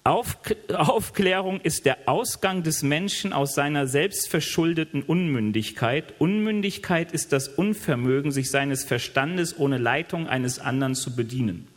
Aufklärung 0.04 1.62
ist 1.62 1.86
der 1.86 2.08
Ausgang 2.08 2.64
des 2.64 2.82
Menschen 2.82 3.34
aus 3.34 3.54
seiner 3.54 3.86
selbstverschuldeten 3.86 5.04
Unmündigkeit. 5.04 6.16
Unmündigkeit 6.18 7.12
ist 7.12 7.32
das 7.32 7.48
Unvermögen, 7.48 8.32
sich 8.32 8.50
seines 8.50 8.84
Verstandes 8.84 9.60
ohne 9.60 9.78
Leitung 9.78 10.28
eines 10.28 10.58
anderen 10.58 10.96
zu 10.96 11.16
bedienen. 11.16 11.68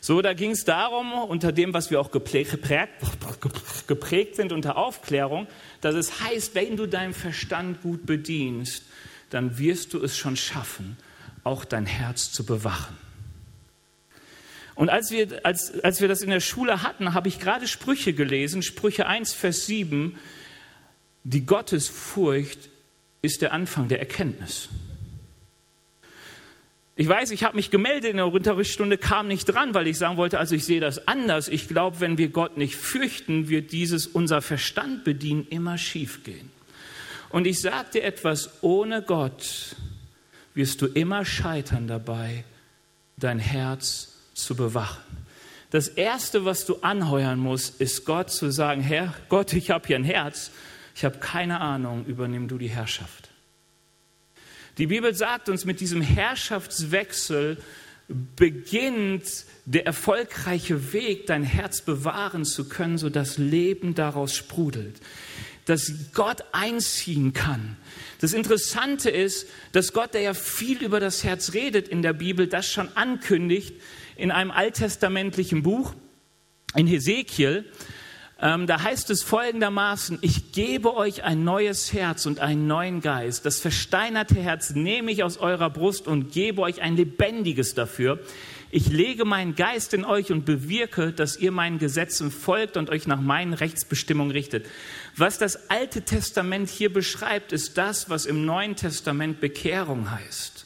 So, 0.00 0.22
da 0.22 0.34
ging 0.34 0.52
es 0.52 0.64
darum, 0.64 1.12
unter 1.12 1.50
dem, 1.50 1.74
was 1.74 1.90
wir 1.90 2.00
auch 2.00 2.12
geprägt, 2.12 2.56
geprägt 3.88 4.36
sind, 4.36 4.52
unter 4.52 4.76
Aufklärung, 4.76 5.48
dass 5.80 5.96
es 5.96 6.20
heißt, 6.20 6.54
wenn 6.54 6.76
du 6.76 6.86
deinen 6.86 7.12
Verstand 7.12 7.82
gut 7.82 8.06
bedienst, 8.06 8.84
dann 9.30 9.58
wirst 9.58 9.94
du 9.94 10.02
es 10.02 10.16
schon 10.16 10.36
schaffen, 10.36 10.96
auch 11.42 11.64
dein 11.64 11.86
Herz 11.86 12.30
zu 12.32 12.46
bewachen. 12.46 13.09
Und 14.80 14.88
als 14.88 15.10
wir, 15.10 15.44
als, 15.44 15.78
als 15.84 16.00
wir 16.00 16.08
das 16.08 16.22
in 16.22 16.30
der 16.30 16.40
Schule 16.40 16.82
hatten, 16.82 17.12
habe 17.12 17.28
ich 17.28 17.38
gerade 17.38 17.68
Sprüche 17.68 18.14
gelesen, 18.14 18.62
Sprüche 18.62 19.06
1, 19.06 19.34
Vers 19.34 19.66
7, 19.66 20.18
die 21.22 21.44
Gottesfurcht 21.44 22.70
ist 23.20 23.42
der 23.42 23.52
Anfang 23.52 23.88
der 23.88 23.98
Erkenntnis. 23.98 24.70
Ich 26.96 27.06
weiß, 27.06 27.30
ich 27.32 27.44
habe 27.44 27.56
mich 27.56 27.70
gemeldet 27.70 28.12
in 28.12 28.16
der 28.16 28.32
Unterrichtsstunde, 28.32 28.96
kam 28.96 29.28
nicht 29.28 29.44
dran, 29.44 29.74
weil 29.74 29.86
ich 29.86 29.98
sagen 29.98 30.16
wollte, 30.16 30.38
also 30.38 30.54
ich 30.54 30.64
sehe 30.64 30.80
das 30.80 31.06
anders. 31.06 31.48
Ich 31.48 31.68
glaube, 31.68 32.00
wenn 32.00 32.16
wir 32.16 32.30
Gott 32.30 32.56
nicht 32.56 32.74
fürchten, 32.74 33.50
wird 33.50 33.72
dieses 33.72 34.06
unser 34.06 34.40
Verstand 34.40 35.04
bedienen 35.04 35.46
immer 35.50 35.76
schief 35.76 36.24
gehen. 36.24 36.50
Und 37.28 37.46
ich 37.46 37.60
sagte 37.60 38.00
etwas, 38.00 38.62
ohne 38.62 39.02
Gott 39.02 39.76
wirst 40.54 40.80
du 40.80 40.86
immer 40.86 41.26
scheitern 41.26 41.86
dabei, 41.86 42.44
dein 43.18 43.38
Herz 43.38 44.09
zu 44.42 44.54
bewachen. 44.54 45.02
Das 45.70 45.86
Erste, 45.86 46.44
was 46.44 46.66
du 46.66 46.76
anheuern 46.80 47.38
musst, 47.38 47.80
ist 47.80 48.04
Gott 48.04 48.30
zu 48.30 48.50
sagen, 48.50 48.80
Herr 48.80 49.14
Gott, 49.28 49.52
ich 49.52 49.70
habe 49.70 49.86
hier 49.86 49.96
ein 49.96 50.04
Herz, 50.04 50.50
ich 50.96 51.04
habe 51.04 51.18
keine 51.18 51.60
Ahnung, 51.60 52.04
übernimm 52.06 52.48
du 52.48 52.58
die 52.58 52.68
Herrschaft. 52.68 53.30
Die 54.78 54.88
Bibel 54.88 55.14
sagt 55.14 55.48
uns, 55.48 55.64
mit 55.64 55.80
diesem 55.80 56.02
Herrschaftswechsel 56.02 57.58
beginnt 58.08 59.24
der 59.66 59.86
erfolgreiche 59.86 60.92
Weg, 60.92 61.26
dein 61.26 61.44
Herz 61.44 61.82
bewahren 61.82 62.44
zu 62.44 62.68
können, 62.68 62.98
sodass 62.98 63.38
Leben 63.38 63.94
daraus 63.94 64.34
sprudelt, 64.34 65.00
dass 65.66 65.92
Gott 66.12 66.42
einziehen 66.50 67.32
kann. 67.32 67.76
Das 68.20 68.32
Interessante 68.32 69.10
ist, 69.10 69.46
dass 69.72 69.92
Gott, 69.92 70.14
der 70.14 70.22
ja 70.22 70.34
viel 70.34 70.82
über 70.82 70.98
das 70.98 71.22
Herz 71.22 71.52
redet 71.54 71.86
in 71.86 72.02
der 72.02 72.12
Bibel, 72.12 72.48
das 72.48 72.66
schon 72.66 72.88
ankündigt 72.96 73.74
in 74.20 74.30
einem 74.30 74.50
alttestamentlichen 74.50 75.62
Buch, 75.62 75.94
in 76.74 76.86
Hesekiel. 76.86 77.64
Ähm, 78.42 78.66
da 78.66 78.82
heißt 78.82 79.10
es 79.10 79.22
folgendermaßen, 79.22 80.18
ich 80.22 80.52
gebe 80.52 80.94
euch 80.94 81.24
ein 81.24 81.44
neues 81.44 81.92
Herz 81.92 82.26
und 82.26 82.40
einen 82.40 82.66
neuen 82.66 83.00
Geist. 83.00 83.44
Das 83.44 83.60
versteinerte 83.60 84.36
Herz 84.36 84.70
nehme 84.70 85.10
ich 85.10 85.22
aus 85.22 85.38
eurer 85.38 85.68
Brust 85.68 86.06
und 86.06 86.32
gebe 86.32 86.62
euch 86.62 86.80
ein 86.80 86.96
lebendiges 86.96 87.74
dafür. 87.74 88.20
Ich 88.70 88.88
lege 88.88 89.24
meinen 89.24 89.56
Geist 89.56 89.94
in 89.94 90.04
euch 90.04 90.30
und 90.30 90.44
bewirke, 90.44 91.12
dass 91.12 91.36
ihr 91.36 91.50
meinen 91.50 91.78
Gesetzen 91.78 92.30
folgt 92.30 92.76
und 92.76 92.88
euch 92.88 93.06
nach 93.06 93.20
meinen 93.20 93.52
Rechtsbestimmungen 93.52 94.30
richtet. 94.30 94.66
Was 95.16 95.38
das 95.38 95.68
Alte 95.70 96.02
Testament 96.02 96.68
hier 96.70 96.92
beschreibt, 96.92 97.52
ist 97.52 97.76
das, 97.76 98.08
was 98.08 98.26
im 98.26 98.44
Neuen 98.44 98.76
Testament 98.76 99.40
Bekehrung 99.40 100.10
heißt. 100.10 100.59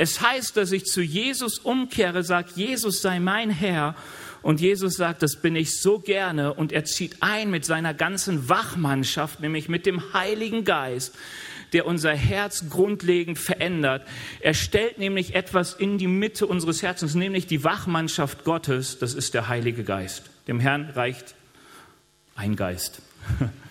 Es 0.00 0.20
heißt, 0.20 0.56
dass 0.56 0.70
ich 0.70 0.84
zu 0.84 1.02
Jesus 1.02 1.58
umkehre, 1.58 2.22
sage, 2.22 2.50
Jesus 2.54 3.02
sei 3.02 3.18
mein 3.18 3.50
Herr 3.50 3.96
und 4.42 4.60
Jesus 4.60 4.94
sagt, 4.94 5.24
das 5.24 5.34
bin 5.34 5.56
ich 5.56 5.80
so 5.80 5.98
gerne. 5.98 6.54
Und 6.54 6.70
er 6.70 6.84
zieht 6.84 7.16
ein 7.18 7.50
mit 7.50 7.64
seiner 7.64 7.94
ganzen 7.94 8.48
Wachmannschaft, 8.48 9.40
nämlich 9.40 9.68
mit 9.68 9.86
dem 9.86 10.12
Heiligen 10.12 10.62
Geist, 10.62 11.16
der 11.72 11.84
unser 11.84 12.14
Herz 12.14 12.70
grundlegend 12.70 13.40
verändert. 13.40 14.06
Er 14.38 14.54
stellt 14.54 14.98
nämlich 14.98 15.34
etwas 15.34 15.74
in 15.74 15.98
die 15.98 16.06
Mitte 16.06 16.46
unseres 16.46 16.80
Herzens, 16.80 17.16
nämlich 17.16 17.48
die 17.48 17.64
Wachmannschaft 17.64 18.44
Gottes. 18.44 19.00
Das 19.00 19.14
ist 19.14 19.34
der 19.34 19.48
Heilige 19.48 19.82
Geist. 19.82 20.30
Dem 20.46 20.60
Herrn 20.60 20.90
reicht 20.90 21.34
ein 22.36 22.54
Geist. 22.54 23.02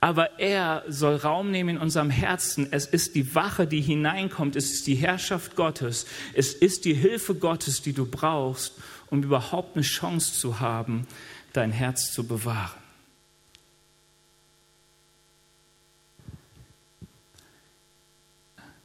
Aber 0.00 0.38
er 0.38 0.84
soll 0.88 1.16
Raum 1.16 1.50
nehmen 1.50 1.70
in 1.70 1.78
unserem 1.78 2.10
Herzen. 2.10 2.68
Es 2.70 2.86
ist 2.86 3.16
die 3.16 3.34
Wache, 3.34 3.66
die 3.66 3.80
hineinkommt. 3.80 4.54
Es 4.54 4.70
ist 4.72 4.86
die 4.86 4.94
Herrschaft 4.94 5.56
Gottes. 5.56 6.06
Es 6.34 6.54
ist 6.54 6.84
die 6.84 6.94
Hilfe 6.94 7.34
Gottes, 7.34 7.82
die 7.82 7.92
du 7.92 8.06
brauchst, 8.06 8.74
um 9.10 9.22
überhaupt 9.22 9.74
eine 9.76 9.84
Chance 9.84 10.34
zu 10.34 10.60
haben, 10.60 11.06
dein 11.52 11.72
Herz 11.72 12.12
zu 12.12 12.26
bewahren. 12.26 12.78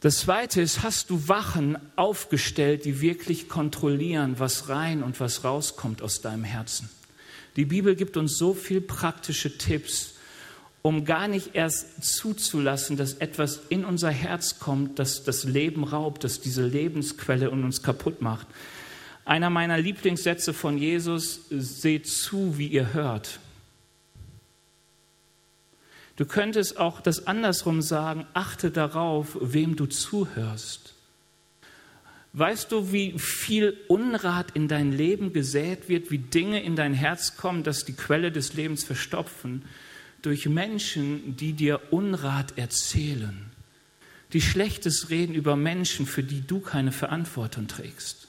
Das 0.00 0.18
Zweite 0.18 0.60
ist, 0.60 0.82
hast 0.82 1.08
du 1.08 1.28
Wachen 1.28 1.78
aufgestellt, 1.96 2.84
die 2.84 3.00
wirklich 3.00 3.48
kontrollieren, 3.48 4.38
was 4.38 4.68
rein 4.68 5.02
und 5.02 5.18
was 5.18 5.44
rauskommt 5.44 6.02
aus 6.02 6.20
deinem 6.20 6.44
Herzen. 6.44 6.90
Die 7.56 7.64
Bibel 7.64 7.96
gibt 7.96 8.18
uns 8.18 8.36
so 8.36 8.52
viele 8.52 8.82
praktische 8.82 9.56
Tipps, 9.56 10.13
um 10.86 11.06
gar 11.06 11.28
nicht 11.28 11.54
erst 11.54 12.04
zuzulassen, 12.04 12.98
dass 12.98 13.14
etwas 13.14 13.62
in 13.70 13.86
unser 13.86 14.10
Herz 14.10 14.58
kommt, 14.58 14.98
das 14.98 15.24
das 15.24 15.44
Leben 15.44 15.82
raubt, 15.82 16.24
das 16.24 16.42
diese 16.42 16.66
Lebensquelle 16.66 17.48
in 17.48 17.64
uns 17.64 17.82
kaputt 17.82 18.20
macht. 18.20 18.46
Einer 19.24 19.48
meiner 19.48 19.78
Lieblingssätze 19.78 20.52
von 20.52 20.76
Jesus, 20.76 21.46
seht 21.48 22.06
zu, 22.06 22.58
wie 22.58 22.66
ihr 22.66 22.92
hört. 22.92 23.40
Du 26.16 26.26
könntest 26.26 26.76
auch 26.76 27.00
das 27.00 27.26
andersrum 27.26 27.80
sagen, 27.80 28.26
achte 28.34 28.70
darauf, 28.70 29.38
wem 29.40 29.76
du 29.76 29.86
zuhörst. 29.86 30.92
Weißt 32.34 32.70
du, 32.70 32.92
wie 32.92 33.18
viel 33.18 33.74
Unrat 33.88 34.50
in 34.50 34.68
dein 34.68 34.92
Leben 34.92 35.32
gesät 35.32 35.88
wird, 35.88 36.10
wie 36.10 36.18
Dinge 36.18 36.62
in 36.62 36.76
dein 36.76 36.92
Herz 36.92 37.38
kommen, 37.38 37.62
dass 37.62 37.86
die 37.86 37.94
Quelle 37.94 38.30
des 38.30 38.52
Lebens 38.52 38.84
verstopfen? 38.84 39.62
Durch 40.24 40.46
Menschen, 40.46 41.36
die 41.36 41.52
dir 41.52 41.80
Unrat 41.90 42.56
erzählen, 42.56 43.52
die 44.32 44.40
Schlechtes 44.40 45.10
reden 45.10 45.34
über 45.34 45.54
Menschen, 45.54 46.06
für 46.06 46.22
die 46.22 46.40
du 46.40 46.60
keine 46.60 46.92
Verantwortung 46.92 47.68
trägst. 47.68 48.26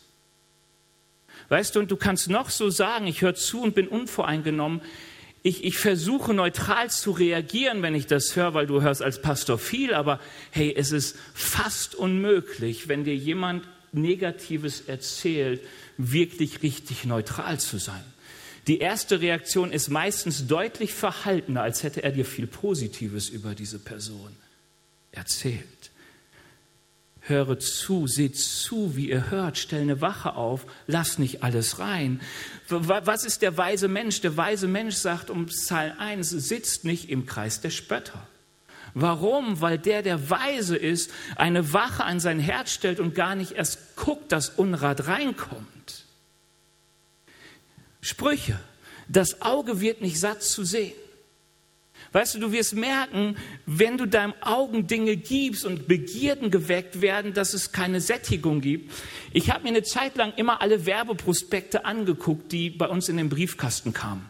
Weißt 1.47 1.73
du, 1.73 1.79
und 1.79 1.89
du 1.89 1.95
kannst 1.95 2.29
noch 2.29 2.49
so 2.49 2.69
sagen, 2.69 3.07
ich 3.07 3.21
höre 3.21 3.35
zu 3.35 3.61
und 3.61 3.75
bin 3.75 3.87
unvoreingenommen. 3.87 4.81
Ich, 5.41 5.63
ich 5.63 5.77
versuche 5.77 6.33
neutral 6.33 6.89
zu 6.89 7.11
reagieren, 7.11 7.81
wenn 7.81 7.95
ich 7.95 8.07
das 8.07 8.35
höre, 8.35 8.53
weil 8.53 8.67
du 8.67 8.81
hörst 8.81 9.01
als 9.01 9.21
Pastor 9.21 9.57
viel, 9.57 9.93
aber 9.93 10.19
hey, 10.51 10.75
es 10.75 10.91
ist 10.91 11.17
fast 11.33 11.95
unmöglich, 11.95 12.89
wenn 12.89 13.05
dir 13.05 13.15
jemand 13.15 13.65
Negatives 13.93 14.81
erzählt, 14.81 15.61
wirklich 15.97 16.61
richtig 16.61 17.05
neutral 17.05 17.57
zu 17.57 17.77
sein. 17.77 18.03
Die 18.67 18.79
erste 18.79 19.21
Reaktion 19.21 19.71
ist 19.71 19.89
meistens 19.89 20.47
deutlich 20.47 20.93
verhaltener, 20.93 21.61
als 21.61 21.83
hätte 21.83 22.03
er 22.03 22.11
dir 22.11 22.25
viel 22.25 22.47
Positives 22.47 23.29
über 23.29 23.53
diese 23.53 23.79
Person 23.79 24.35
erzählt 25.11 25.91
höre 27.27 27.59
zu, 27.59 28.07
seht 28.07 28.37
zu, 28.37 28.95
wie 28.95 29.09
ihr 29.09 29.29
hört, 29.29 29.57
stell 29.57 29.81
eine 29.81 30.01
Wache 30.01 30.35
auf, 30.35 30.65
lass 30.87 31.17
nicht 31.17 31.43
alles 31.43 31.79
rein. 31.79 32.21
Was 32.69 33.25
ist 33.25 33.41
der 33.41 33.57
weise 33.57 33.87
Mensch? 33.87 34.21
Der 34.21 34.37
weise 34.37 34.67
Mensch 34.67 34.95
sagt 34.95 35.29
um 35.29 35.47
Psalm 35.47 35.93
1, 35.97 36.29
sitzt 36.29 36.85
nicht 36.85 37.09
im 37.09 37.25
Kreis 37.25 37.61
der 37.61 37.71
Spötter. 37.71 38.27
Warum? 38.93 39.59
Weil 39.59 39.77
der, 39.77 40.03
der 40.03 40.29
weise 40.29 40.77
ist, 40.77 41.11
eine 41.35 41.73
Wache 41.73 42.05
an 42.05 42.19
sein 42.19 42.39
Herz 42.39 42.71
stellt 42.71 42.99
und 42.99 43.13
gar 43.13 43.35
nicht 43.35 43.53
erst 43.53 43.95
guckt, 43.95 44.31
dass 44.31 44.49
Unrat 44.49 45.07
reinkommt. 45.07 46.04
Sprüche. 48.05 48.59
Das 49.07 49.41
Auge 49.41 49.81
wird 49.81 50.01
nicht 50.01 50.19
satt 50.19 50.43
zu 50.43 50.63
sehen. 50.63 50.93
Weißt 52.11 52.35
du, 52.35 52.39
du 52.39 52.51
wirst 52.51 52.75
merken, 52.75 53.35
wenn 53.65 53.97
du 53.97 54.05
deinem 54.05 54.35
Augen 54.41 54.85
Dinge 54.85 55.17
gibst 55.17 55.65
und 55.65 55.87
Begierden 55.87 56.51
geweckt 56.51 57.01
werden, 57.01 57.33
dass 57.33 57.55
es 57.55 57.71
keine 57.71 58.01
Sättigung 58.01 58.61
gibt. 58.61 58.93
Ich 59.33 59.49
habe 59.49 59.63
mir 59.63 59.69
eine 59.69 59.81
Zeit 59.81 60.17
lang 60.17 60.33
immer 60.35 60.61
alle 60.61 60.85
Werbeprospekte 60.85 61.83
angeguckt, 61.83 62.51
die 62.51 62.69
bei 62.69 62.87
uns 62.87 63.09
in 63.09 63.17
den 63.17 63.29
Briefkasten 63.29 63.91
kamen. 63.91 64.29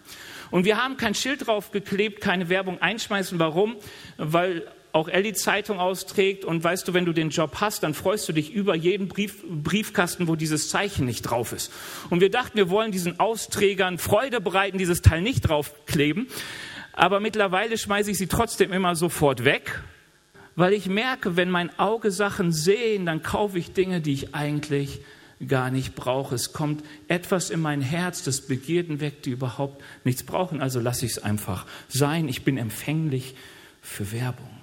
Und 0.52 0.64
wir 0.64 0.82
haben 0.82 0.96
kein 0.96 1.14
Schild 1.14 1.46
drauf 1.46 1.72
geklebt, 1.72 2.22
keine 2.22 2.48
Werbung 2.48 2.82
einschmeißen. 2.82 3.40
Warum? 3.40 3.76
Weil 4.16 4.72
auch 4.96 5.08
Ellie 5.08 5.34
Zeitung 5.34 5.80
austrägt 5.80 6.46
und 6.46 6.64
weißt 6.64 6.88
du, 6.88 6.94
wenn 6.94 7.06
du 7.06 7.14
den 7.14 7.30
Job 7.30 7.58
hast, 7.60 7.84
dann 7.84 7.94
freust 7.94 8.28
du 8.28 8.34
dich 8.34 8.52
über 8.52 8.76
jeden 8.76 9.08
Brief, 9.08 9.44
Briefkasten, 9.48 10.28
wo 10.28 10.36
dieses 10.36 10.70
Zeichen 10.70 11.06
nicht 11.06 11.22
drauf 11.22 11.52
ist. 11.52 11.72
Und 12.10 12.22
wir 12.22 12.32
dachten, 12.32 12.58
wir 12.58 12.70
wollen 12.70 12.92
diesen 12.92 13.20
Austrägern 13.20 13.98
Freude 13.98 14.42
bereiten, 14.42 14.78
dieses 14.78 15.02
Teil 15.02 15.22
nicht 15.22 15.42
draufkleben 15.42 16.28
aber 16.96 17.20
mittlerweile 17.20 17.78
schmeiße 17.78 18.12
ich 18.12 18.18
sie 18.18 18.28
trotzdem 18.28 18.72
immer 18.72 18.96
sofort 18.96 19.44
weg, 19.44 19.84
weil 20.56 20.72
ich 20.72 20.88
merke, 20.88 21.36
wenn 21.36 21.50
mein 21.50 21.78
Auge 21.78 22.10
Sachen 22.10 22.54
sehen, 22.54 23.06
dann 23.06 23.22
kaufe 23.22 23.60
ich 23.60 23.74
Dinge, 23.74 24.00
die 24.00 24.14
ich 24.14 24.34
eigentlich 24.34 25.02
gar 25.46 25.70
nicht 25.70 25.96
brauche. 25.96 26.34
Es 26.34 26.54
kommt 26.54 26.86
etwas 27.10 27.50
in 27.50 27.60
mein 27.60 27.82
Herz, 27.82 28.24
das 28.24 28.40
Begierden 28.40 29.02
weg, 29.02 29.24
die 29.24 29.32
überhaupt 29.32 29.84
nichts 30.06 30.24
brauchen. 30.24 30.62
Also 30.62 30.80
lasse 30.80 31.06
ich 31.06 31.14
es 31.14 31.20
einfach 31.24 31.66
sein. 31.90 32.30
Ich 32.30 32.46
bin 32.46 32.58
empfänglich 32.58 33.36
für 33.82 34.14
Werbung. 34.14 34.55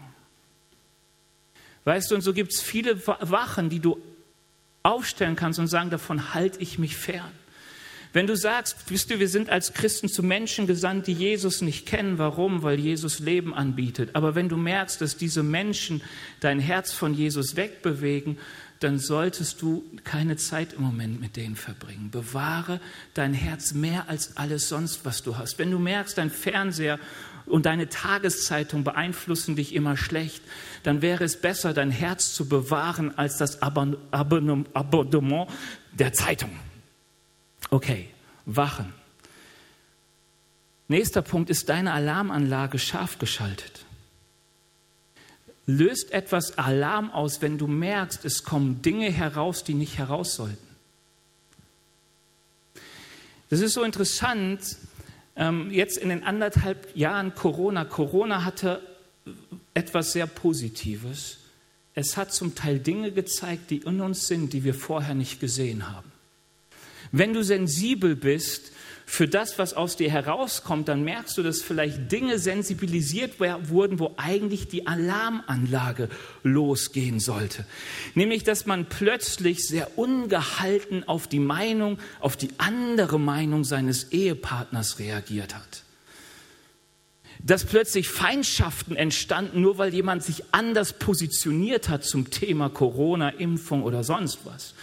Weißt 1.84 2.10
du, 2.10 2.14
und 2.14 2.20
so 2.20 2.32
gibt 2.32 2.52
es 2.52 2.60
viele 2.60 3.06
Wachen, 3.06 3.68
die 3.68 3.80
du 3.80 3.98
aufstellen 4.82 5.36
kannst 5.36 5.58
und 5.58 5.68
sagen, 5.68 5.90
davon 5.90 6.34
halte 6.34 6.60
ich 6.60 6.78
mich 6.78 6.96
fern. 6.96 7.30
Wenn 8.12 8.26
du 8.26 8.36
sagst, 8.36 8.76
wisst 8.88 9.10
du, 9.10 9.18
wir 9.18 9.28
sind 9.28 9.48
als 9.48 9.72
Christen 9.72 10.08
zu 10.08 10.22
Menschen 10.22 10.66
gesandt, 10.66 11.06
die 11.06 11.14
Jesus 11.14 11.62
nicht 11.62 11.86
kennen. 11.86 12.18
Warum? 12.18 12.62
Weil 12.62 12.78
Jesus 12.78 13.20
Leben 13.20 13.54
anbietet. 13.54 14.10
Aber 14.14 14.34
wenn 14.34 14.50
du 14.50 14.58
merkst, 14.58 15.00
dass 15.00 15.16
diese 15.16 15.42
Menschen 15.42 16.02
dein 16.40 16.60
Herz 16.60 16.92
von 16.92 17.14
Jesus 17.14 17.56
wegbewegen, 17.56 18.36
dann 18.80 18.98
solltest 18.98 19.62
du 19.62 19.84
keine 20.04 20.36
Zeit 20.36 20.74
im 20.74 20.82
Moment 20.82 21.20
mit 21.20 21.36
denen 21.36 21.56
verbringen. 21.56 22.10
Bewahre 22.10 22.80
dein 23.14 23.32
Herz 23.32 23.72
mehr 23.72 24.08
als 24.08 24.36
alles 24.36 24.68
sonst, 24.68 25.04
was 25.04 25.22
du 25.22 25.38
hast. 25.38 25.58
Wenn 25.58 25.70
du 25.70 25.78
merkst, 25.78 26.18
dein 26.18 26.30
Fernseher 26.30 26.98
und 27.46 27.66
deine 27.66 27.88
Tageszeitung 27.88 28.84
beeinflussen 28.84 29.56
dich 29.56 29.75
immer 29.75 29.96
schlecht, 29.96 30.42
dann 30.82 31.02
wäre 31.02 31.25
es 31.25 31.40
besser, 31.40 31.75
dein 31.75 31.90
Herz 31.90 32.32
zu 32.34 32.49
bewahren 32.49 33.16
als 33.16 33.38
das 33.38 33.62
Abonnement 33.62 34.68
der 35.92 36.12
Zeitung. 36.12 36.50
Okay, 37.70 38.08
wachen. 38.46 38.92
Nächster 40.88 41.22
Punkt 41.22 41.49
ist 41.49 41.68
deine 41.68 41.92
Alarmanlage 41.92 42.78
scharf 42.78 43.18
geschaltet. 43.18 43.87
Löst 45.66 46.11
etwas 46.11 46.58
Alarm 46.58 47.11
aus, 47.12 47.40
wenn 47.40 47.56
du 47.56 47.66
merkst, 47.66 48.25
es 48.25 48.42
kommen 48.42 48.82
Dinge 48.82 49.11
heraus, 49.11 49.64
die 49.64 49.75
nicht 49.75 49.96
heraus 49.96 50.34
sollten. 50.34 50.72
Das 53.49 53.61
ist 53.61 53.75
so 53.75 53.82
interessant, 53.82 54.61
ähm, 55.42 55.70
jetzt 55.72 55.99
in 55.99 56.08
den 56.08 56.22
anderthalb 56.22 56.96
Jahren 56.96 57.34
Corona. 57.34 57.84
Corona 57.84 58.44
hatte 58.44 58.80
etwas 59.75 60.12
sehr 60.12 60.28
Positives. 60.28 61.38
Es 61.94 62.16
hat 62.16 62.32
zum 62.32 62.54
Teil 62.54 62.78
Dinge 62.78 63.11
gezeigt, 63.11 63.70
die 63.70 63.78
in 63.78 64.00
uns 64.00 64.28
sind, 64.28 64.52
die 64.52 64.62
wir 64.62 64.75
vorher 64.75 65.14
nicht 65.14 65.40
gesehen 65.40 65.90
haben. 65.90 66.11
Wenn 67.11 67.34
du 67.34 67.42
sensibel 67.42 68.14
bist 68.14 68.72
für 69.06 69.28
das, 69.28 69.59
was 69.59 69.75
aus 69.75 69.97
dir 69.97 70.11
herauskommt, 70.11 70.88
dann 70.88 71.04
merkst 71.04 71.37
du, 71.37 71.42
dass 71.42 71.62
vielleicht 71.62 72.11
Dinge 72.11 72.38
sensibilisiert 72.38 73.40
wurden, 73.40 73.99
wo 73.99 74.14
eigentlich 74.16 74.68
die 74.68 74.87
Alarmanlage 74.87 76.09
losgehen 76.42 77.21
sollte. 77.21 77.64
Nämlich, 78.14 78.44
dass 78.44 78.66
man 78.66 78.87
plötzlich 78.87 79.66
sehr 79.66 79.99
ungehalten 79.99 81.06
auf 81.06 81.26
die 81.26 81.40
Meinung, 81.40 81.99
auf 82.21 82.37
die 82.37 82.50
andere 82.59 83.18
Meinung 83.21 83.64
seines 83.64 84.12
Ehepartners 84.12 84.99
reagiert 84.99 85.54
hat 85.54 85.82
dass 87.44 87.64
plötzlich 87.64 88.08
Feindschaften 88.08 88.94
entstanden, 88.94 89.61
nur 89.61 89.78
weil 89.78 89.92
jemand 89.92 90.22
sich 90.22 90.44
anders 90.52 90.92
positioniert 90.92 91.88
hat 91.88 92.04
zum 92.04 92.30
Thema 92.30 92.68
Corona, 92.68 93.30
Impfung 93.30 93.82
oder 93.82 94.04
sonst 94.04 94.40
was. 94.44 94.75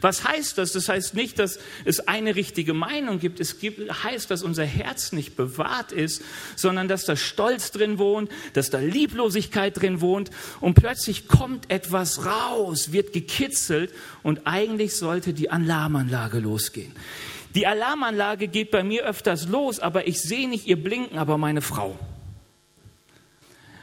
Was 0.00 0.22
heißt 0.22 0.58
das? 0.58 0.72
Das 0.72 0.88
heißt 0.88 1.14
nicht, 1.14 1.38
dass 1.38 1.58
es 1.84 2.06
eine 2.06 2.36
richtige 2.36 2.74
Meinung 2.74 3.18
gibt. 3.18 3.40
Es 3.40 3.58
gibt, 3.58 4.04
heißt, 4.04 4.30
dass 4.30 4.42
unser 4.42 4.64
Herz 4.64 5.12
nicht 5.12 5.34
bewahrt 5.34 5.92
ist, 5.92 6.22
sondern 6.56 6.88
dass 6.88 7.04
da 7.04 7.16
Stolz 7.16 7.70
drin 7.70 7.98
wohnt, 7.98 8.30
dass 8.52 8.70
da 8.70 8.78
Lieblosigkeit 8.78 9.80
drin 9.80 10.00
wohnt 10.00 10.30
und 10.60 10.74
plötzlich 10.74 11.26
kommt 11.26 11.70
etwas 11.70 12.26
raus, 12.26 12.92
wird 12.92 13.12
gekitzelt 13.12 13.92
und 14.22 14.46
eigentlich 14.46 14.94
sollte 14.94 15.32
die 15.32 15.50
Alarmanlage 15.50 16.38
losgehen. 16.38 16.92
Die 17.54 17.66
Alarmanlage 17.66 18.48
geht 18.48 18.70
bei 18.70 18.82
mir 18.82 19.04
öfters 19.04 19.46
los, 19.48 19.78
aber 19.78 20.06
ich 20.06 20.20
sehe 20.20 20.48
nicht 20.48 20.66
ihr 20.66 20.82
Blinken, 20.82 21.18
aber 21.18 21.38
meine 21.38 21.62
Frau. 21.62 21.98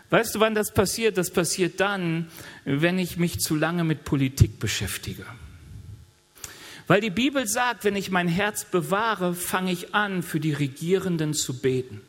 Weißt 0.09 0.35
du, 0.35 0.41
wann 0.41 0.55
das 0.55 0.73
passiert? 0.73 1.17
Das 1.17 1.31
passiert 1.31 1.79
dann, 1.79 2.29
wenn 2.65 2.99
ich 2.99 3.15
mich 3.15 3.39
zu 3.39 3.55
lange 3.55 3.85
mit 3.85 4.03
Politik 4.03 4.59
beschäftige. 4.59 5.25
Weil 6.85 6.99
die 6.99 7.09
Bibel 7.09 7.47
sagt, 7.47 7.85
wenn 7.85 7.95
ich 7.95 8.11
mein 8.11 8.27
Herz 8.27 8.65
bewahre, 8.65 9.33
fange 9.33 9.71
ich 9.71 9.95
an, 9.95 10.21
für 10.21 10.41
die 10.41 10.51
Regierenden 10.51 11.33
zu 11.33 11.61
beten, 11.61 12.01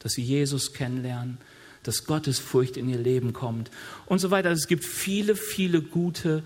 dass 0.00 0.12
sie 0.12 0.22
Jesus 0.22 0.74
kennenlernen, 0.74 1.38
dass 1.82 2.04
Gottes 2.04 2.38
Furcht 2.38 2.76
in 2.76 2.90
ihr 2.90 2.98
Leben 2.98 3.32
kommt 3.32 3.70
und 4.04 4.18
so 4.18 4.30
weiter. 4.30 4.50
Es 4.50 4.66
gibt 4.66 4.84
viele, 4.84 5.36
viele 5.36 5.80
gute 5.80 6.42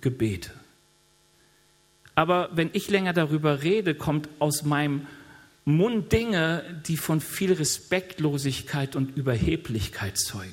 Gebete. 0.00 0.50
Aber 2.18 2.48
wenn 2.50 2.70
ich 2.72 2.90
länger 2.90 3.12
darüber 3.12 3.62
rede, 3.62 3.94
kommt 3.94 4.28
aus 4.40 4.64
meinem 4.64 5.06
Mund 5.64 6.10
Dinge, 6.10 6.64
die 6.88 6.96
von 6.96 7.20
viel 7.20 7.52
Respektlosigkeit 7.52 8.96
und 8.96 9.16
Überheblichkeit 9.16 10.18
zeugen. 10.18 10.52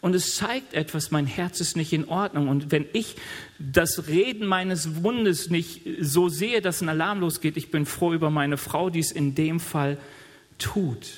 Und 0.00 0.14
es 0.14 0.36
zeigt 0.36 0.72
etwas, 0.72 1.10
mein 1.10 1.26
Herz 1.26 1.60
ist 1.60 1.76
nicht 1.76 1.92
in 1.92 2.06
Ordnung. 2.06 2.46
Und 2.46 2.70
wenn 2.70 2.86
ich 2.92 3.16
das 3.58 4.06
Reden 4.06 4.46
meines 4.46 4.86
Mundes 4.86 5.50
nicht 5.50 5.80
so 5.98 6.28
sehe, 6.28 6.62
dass 6.62 6.80
ein 6.80 6.88
Alarm 6.88 7.18
losgeht, 7.18 7.56
ich 7.56 7.72
bin 7.72 7.84
froh 7.84 8.12
über 8.12 8.30
meine 8.30 8.56
Frau, 8.56 8.90
die 8.90 9.00
es 9.00 9.10
in 9.10 9.34
dem 9.34 9.58
Fall 9.58 9.98
tut. 10.58 11.08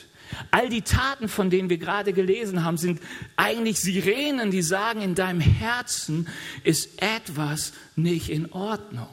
All 0.51 0.69
die 0.69 0.83
Taten, 0.83 1.29
von 1.29 1.51
denen 1.51 1.71
wir 1.71 1.79
gerade 1.79 2.13
gelesen 2.13 2.65
haben, 2.65 2.79
sind 2.79 3.01
eigentlich 3.37 3.81
Sirenen, 3.81 4.51
die 4.51 4.63
sagen, 4.63 5.01
in 5.01 5.15
deinem 5.15 5.41
Herzen 5.41 6.29
ist 6.65 7.03
etwas 7.03 7.73
nicht 7.95 8.29
in 8.29 8.53
Ordnung. 8.53 9.09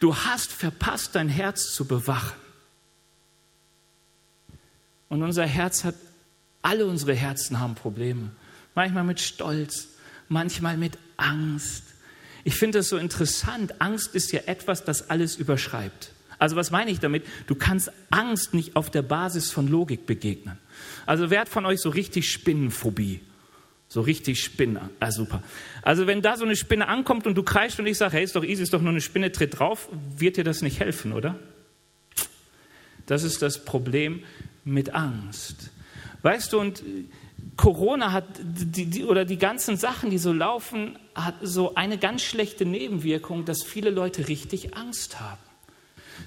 Du 0.00 0.14
hast 0.14 0.52
verpasst, 0.52 1.14
dein 1.14 1.28
Herz 1.28 1.72
zu 1.74 1.86
bewachen. 1.86 2.38
Und 5.08 5.22
unser 5.22 5.46
Herz 5.46 5.84
hat, 5.84 5.94
alle 6.62 6.86
unsere 6.86 7.14
Herzen 7.14 7.58
haben 7.60 7.74
Probleme. 7.74 8.30
Manchmal 8.74 9.04
mit 9.04 9.20
Stolz, 9.20 9.88
manchmal 10.28 10.76
mit 10.76 10.98
Angst. 11.16 11.84
Ich 12.44 12.54
finde 12.54 12.78
das 12.78 12.88
so 12.88 12.96
interessant. 12.96 13.80
Angst 13.80 14.14
ist 14.14 14.32
ja 14.32 14.40
etwas, 14.46 14.84
das 14.84 15.10
alles 15.10 15.36
überschreibt. 15.36 16.12
Also 16.38 16.56
was 16.56 16.70
meine 16.70 16.90
ich 16.90 17.00
damit? 17.00 17.24
Du 17.46 17.54
kannst 17.54 17.90
Angst 18.10 18.54
nicht 18.54 18.76
auf 18.76 18.90
der 18.90 19.02
Basis 19.02 19.50
von 19.50 19.68
Logik 19.68 20.06
begegnen. 20.06 20.58
Also 21.06 21.30
wer 21.30 21.40
hat 21.40 21.48
von 21.48 21.66
euch 21.66 21.80
so 21.80 21.90
richtig 21.90 22.30
Spinnenphobie? 22.30 23.20
So 23.88 24.02
richtig 24.02 24.42
Spinne. 24.42 24.90
Ah, 25.00 25.10
super. 25.10 25.42
Also 25.82 26.06
wenn 26.06 26.22
da 26.22 26.36
so 26.36 26.44
eine 26.44 26.56
Spinne 26.56 26.88
ankommt 26.88 27.26
und 27.26 27.34
du 27.34 27.42
kreist 27.42 27.80
und 27.80 27.86
ich 27.86 27.96
sage, 27.96 28.14
hey, 28.14 28.24
ist 28.24 28.36
doch 28.36 28.44
easy, 28.44 28.62
ist 28.62 28.74
doch 28.74 28.82
nur 28.82 28.90
eine 28.90 29.00
Spinne, 29.00 29.32
tritt 29.32 29.58
drauf, 29.58 29.88
wird 30.16 30.36
dir 30.36 30.44
das 30.44 30.62
nicht 30.62 30.80
helfen, 30.80 31.12
oder? 31.12 31.36
Das 33.06 33.22
ist 33.22 33.40
das 33.40 33.64
Problem 33.64 34.22
mit 34.64 34.94
Angst. 34.94 35.70
Weißt 36.20 36.52
du, 36.52 36.60
und 36.60 36.82
Corona 37.56 38.12
hat, 38.12 38.26
die, 38.38 38.84
die, 38.84 39.04
oder 39.04 39.24
die 39.24 39.38
ganzen 39.38 39.78
Sachen, 39.78 40.10
die 40.10 40.18
so 40.18 40.32
laufen, 40.34 40.98
hat 41.14 41.36
so 41.40 41.74
eine 41.74 41.96
ganz 41.96 42.22
schlechte 42.22 42.66
Nebenwirkung, 42.66 43.46
dass 43.46 43.62
viele 43.62 43.88
Leute 43.88 44.28
richtig 44.28 44.76
Angst 44.76 45.18
haben 45.18 45.47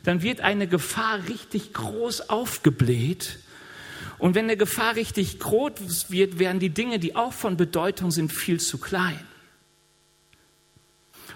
dann 0.03 0.21
wird 0.21 0.41
eine 0.41 0.67
Gefahr 0.67 1.27
richtig 1.27 1.73
groß 1.73 2.29
aufgebläht. 2.29 3.39
Und 4.17 4.35
wenn 4.35 4.45
eine 4.45 4.57
Gefahr 4.57 4.95
richtig 4.95 5.39
groß 5.39 6.11
wird, 6.11 6.39
werden 6.39 6.59
die 6.59 6.69
Dinge, 6.69 6.99
die 6.99 7.15
auch 7.15 7.33
von 7.33 7.57
Bedeutung 7.57 8.11
sind, 8.11 8.31
viel 8.31 8.59
zu 8.59 8.77
klein. 8.77 9.19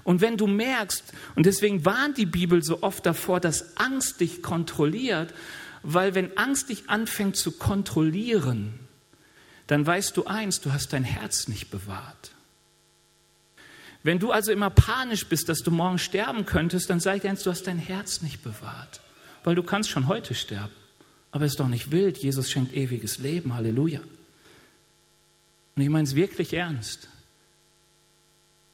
Und 0.04 0.22
wenn 0.22 0.38
du 0.38 0.46
merkst, 0.46 1.14
und 1.36 1.48
deswegen 1.48 1.84
warnt 1.84 2.18
die 2.20 2.28
Bibel 2.28 2.64
so 2.64 2.84
oft 2.84 3.06
davor, 3.06 3.40
dass 3.40 3.76
Angst 3.78 4.22
dich 4.22 4.44
kontrolliert, 4.44 5.34
weil 5.82 6.14
wenn 6.14 6.38
Angst 6.38 6.70
dich 6.70 6.90
anfängt 6.90 7.38
zu 7.38 7.54
kontrollieren, 7.54 8.80
dann 9.66 9.86
weißt 9.86 10.16
du 10.16 10.26
eins, 10.26 10.62
du 10.62 10.72
hast 10.72 10.94
dein 10.94 11.04
Herz 11.04 11.48
nicht 11.48 11.72
bewahrt. 11.72 12.35
Wenn 14.06 14.20
du 14.20 14.30
also 14.30 14.52
immer 14.52 14.70
panisch 14.70 15.26
bist, 15.26 15.50
dass 15.50 15.64
du 15.64 15.72
morgen 15.72 15.98
sterben 15.98 16.46
könntest, 16.46 16.92
dann 16.92 17.00
sag 17.00 17.16
ich 17.16 17.22
dir 17.24 17.32
eins, 17.32 17.42
du 17.42 17.50
hast 17.50 17.66
dein 17.66 17.80
Herz 17.80 18.22
nicht 18.22 18.44
bewahrt. 18.44 19.02
Weil 19.44 19.56
du 19.56 19.64
kannst 19.64 19.90
schon 19.90 20.08
heute 20.08 20.36
sterben. 20.36 20.72
Aber 21.32 21.46
es 21.46 21.54
ist 21.54 21.60
doch 21.60 21.68
nicht 21.68 21.90
wild. 21.90 22.20
Jesus 22.20 22.52
schenkt 22.52 22.76
ewiges 22.76 23.18
Leben. 23.18 23.56
Halleluja. 23.56 24.02
Und 25.76 25.82
ich 25.82 25.90
meine 25.90 26.04
es 26.04 26.14
wirklich 26.14 26.54
ernst. 26.54 27.10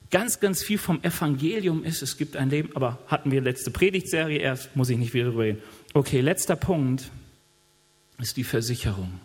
Ganz, 0.10 0.42
ganz 0.42 0.64
viel 0.64 0.78
vom 0.78 1.02
Evangelium 1.02 1.86
ist, 1.86 2.02
es 2.02 2.18
gibt 2.18 2.36
ein 2.36 2.50
Leben, 2.50 2.76
aber 2.76 3.00
hatten 3.08 3.32
wir 3.32 3.40
letzte 3.40 3.72
Predigtserie 3.72 4.38
erst, 4.38 4.76
muss 4.76 4.90
ich 4.90 4.98
nicht 4.98 5.14
wieder 5.14 5.30
drüber 5.30 5.44
reden. 5.44 5.64
Okay, 5.94 6.20
letzter 6.20 6.58
Punkt 6.58 7.10
ist 8.20 8.36
die 8.36 8.44
Versicherung. 8.44 9.22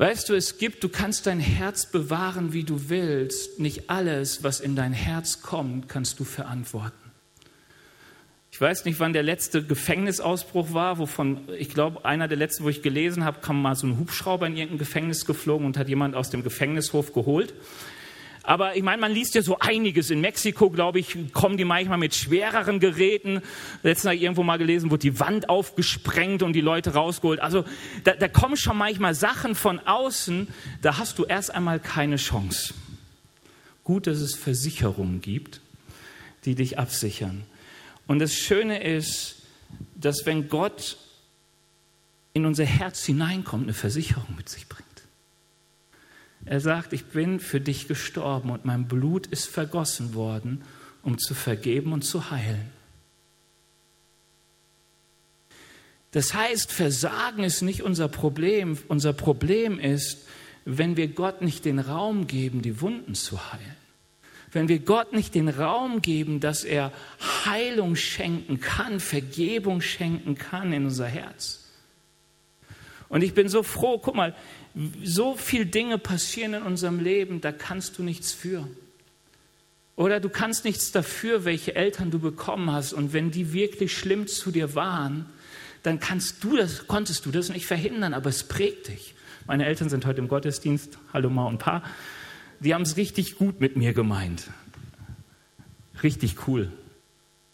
Weißt 0.00 0.30
du, 0.30 0.34
es 0.34 0.56
gibt, 0.56 0.82
du 0.82 0.88
kannst 0.88 1.26
dein 1.26 1.40
Herz 1.40 1.84
bewahren, 1.84 2.54
wie 2.54 2.64
du 2.64 2.88
willst. 2.88 3.60
Nicht 3.60 3.90
alles, 3.90 4.42
was 4.42 4.58
in 4.60 4.74
dein 4.74 4.94
Herz 4.94 5.42
kommt, 5.42 5.90
kannst 5.90 6.18
du 6.18 6.24
verantworten. 6.24 7.10
Ich 8.50 8.58
weiß 8.58 8.86
nicht, 8.86 8.98
wann 8.98 9.12
der 9.12 9.22
letzte 9.22 9.62
Gefängnisausbruch 9.62 10.72
war, 10.72 10.96
wovon, 10.96 11.42
ich 11.58 11.68
glaube, 11.68 12.06
einer 12.06 12.28
der 12.28 12.38
letzten, 12.38 12.64
wo 12.64 12.70
ich 12.70 12.80
gelesen 12.80 13.26
habe, 13.26 13.42
kam 13.42 13.60
mal 13.60 13.74
so 13.74 13.86
ein 13.86 13.98
Hubschrauber 13.98 14.46
in 14.46 14.56
irgendein 14.56 14.78
Gefängnis 14.78 15.26
geflogen 15.26 15.66
und 15.66 15.76
hat 15.76 15.90
jemand 15.90 16.14
aus 16.14 16.30
dem 16.30 16.42
Gefängnishof 16.42 17.12
geholt. 17.12 17.52
Aber 18.42 18.74
ich 18.76 18.82
meine, 18.82 19.00
man 19.00 19.12
liest 19.12 19.34
ja 19.34 19.42
so 19.42 19.58
einiges. 19.58 20.10
In 20.10 20.20
Mexiko, 20.20 20.70
glaube 20.70 20.98
ich, 20.98 21.32
kommen 21.32 21.56
die 21.56 21.64
manchmal 21.64 21.98
mit 21.98 22.14
schwereren 22.14 22.80
Geräten. 22.80 23.42
Letztes 23.82 24.04
Mal 24.04 24.14
irgendwo 24.14 24.42
mal 24.42 24.56
gelesen, 24.56 24.90
wurde 24.90 25.02
die 25.02 25.20
Wand 25.20 25.48
aufgesprengt 25.48 26.42
und 26.42 26.54
die 26.54 26.60
Leute 26.60 26.94
rausgeholt. 26.94 27.40
Also 27.40 27.64
da, 28.04 28.12
da 28.12 28.28
kommen 28.28 28.56
schon 28.56 28.78
manchmal 28.78 29.14
Sachen 29.14 29.54
von 29.54 29.78
außen, 29.78 30.48
da 30.80 30.96
hast 30.98 31.18
du 31.18 31.24
erst 31.24 31.54
einmal 31.54 31.80
keine 31.80 32.16
Chance. 32.16 32.74
Gut, 33.84 34.06
dass 34.06 34.18
es 34.18 34.34
Versicherungen 34.34 35.20
gibt, 35.20 35.60
die 36.44 36.54
dich 36.54 36.78
absichern. 36.78 37.42
Und 38.06 38.20
das 38.20 38.34
Schöne 38.34 38.82
ist, 38.82 39.42
dass 39.94 40.24
wenn 40.26 40.48
Gott 40.48 40.96
in 42.32 42.46
unser 42.46 42.64
Herz 42.64 43.04
hineinkommt, 43.04 43.64
eine 43.64 43.74
Versicherung 43.74 44.34
mit 44.36 44.48
sich 44.48 44.68
bringt. 44.68 44.89
Er 46.44 46.60
sagt, 46.60 46.92
ich 46.92 47.06
bin 47.06 47.38
für 47.40 47.60
dich 47.60 47.86
gestorben 47.86 48.50
und 48.50 48.64
mein 48.64 48.88
Blut 48.88 49.26
ist 49.26 49.46
vergossen 49.46 50.14
worden, 50.14 50.62
um 51.02 51.18
zu 51.18 51.34
vergeben 51.34 51.92
und 51.92 52.02
zu 52.02 52.30
heilen. 52.30 52.70
Das 56.12 56.34
heißt, 56.34 56.72
Versagen 56.72 57.44
ist 57.44 57.62
nicht 57.62 57.82
unser 57.82 58.08
Problem. 58.08 58.76
Unser 58.88 59.12
Problem 59.12 59.78
ist, 59.78 60.26
wenn 60.64 60.96
wir 60.96 61.08
Gott 61.08 61.40
nicht 61.42 61.64
den 61.64 61.78
Raum 61.78 62.26
geben, 62.26 62.62
die 62.62 62.80
Wunden 62.80 63.14
zu 63.14 63.52
heilen. 63.52 63.76
Wenn 64.52 64.68
wir 64.68 64.80
Gott 64.80 65.12
nicht 65.12 65.36
den 65.36 65.48
Raum 65.48 66.02
geben, 66.02 66.40
dass 66.40 66.64
er 66.64 66.92
Heilung 67.44 67.94
schenken 67.94 68.60
kann, 68.60 68.98
Vergebung 68.98 69.80
schenken 69.80 70.36
kann 70.36 70.72
in 70.72 70.86
unser 70.86 71.06
Herz. 71.06 71.68
Und 73.08 73.22
ich 73.22 73.34
bin 73.34 73.48
so 73.48 73.62
froh, 73.62 73.98
guck 73.98 74.14
mal, 74.16 74.34
so 75.02 75.36
viele 75.36 75.66
Dinge 75.66 75.98
passieren 75.98 76.54
in 76.54 76.62
unserem 76.62 77.00
Leben, 77.00 77.40
da 77.40 77.52
kannst 77.52 77.98
du 77.98 78.02
nichts 78.02 78.32
für. 78.32 78.68
Oder 79.96 80.20
du 80.20 80.28
kannst 80.28 80.64
nichts 80.64 80.92
dafür, 80.92 81.44
welche 81.44 81.74
Eltern 81.74 82.10
du 82.10 82.18
bekommen 82.18 82.70
hast. 82.70 82.92
Und 82.92 83.12
wenn 83.12 83.30
die 83.30 83.52
wirklich 83.52 83.96
schlimm 83.96 84.26
zu 84.26 84.50
dir 84.50 84.74
waren, 84.74 85.26
dann 85.82 86.00
kannst 86.00 86.42
du 86.44 86.56
das, 86.56 86.86
konntest 86.86 87.26
du 87.26 87.30
das 87.30 87.48
nicht 87.48 87.66
verhindern, 87.66 88.14
aber 88.14 88.30
es 88.30 88.44
prägt 88.44 88.88
dich. 88.88 89.14
Meine 89.46 89.66
Eltern 89.66 89.88
sind 89.88 90.06
heute 90.06 90.20
im 90.20 90.28
Gottesdienst. 90.28 90.98
Hallo 91.12 91.28
Ma 91.30 91.46
und 91.46 91.58
Pa. 91.58 91.82
Die 92.60 92.74
haben 92.74 92.82
es 92.82 92.96
richtig 92.96 93.36
gut 93.36 93.60
mit 93.60 93.76
mir 93.76 93.92
gemeint. 93.92 94.48
Richtig 96.02 96.46
cool. 96.46 96.72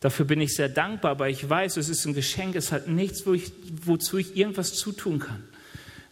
Dafür 0.00 0.26
bin 0.26 0.40
ich 0.40 0.54
sehr 0.54 0.68
dankbar, 0.68 1.12
aber 1.12 1.28
ich 1.28 1.48
weiß, 1.48 1.76
es 1.78 1.88
ist 1.88 2.04
ein 2.04 2.14
Geschenk, 2.14 2.54
es 2.54 2.70
hat 2.70 2.86
nichts, 2.86 3.26
wo 3.26 3.32
ich, 3.32 3.50
wozu 3.84 4.18
ich 4.18 4.36
irgendwas 4.36 4.74
zutun 4.74 5.18
kann. 5.18 5.42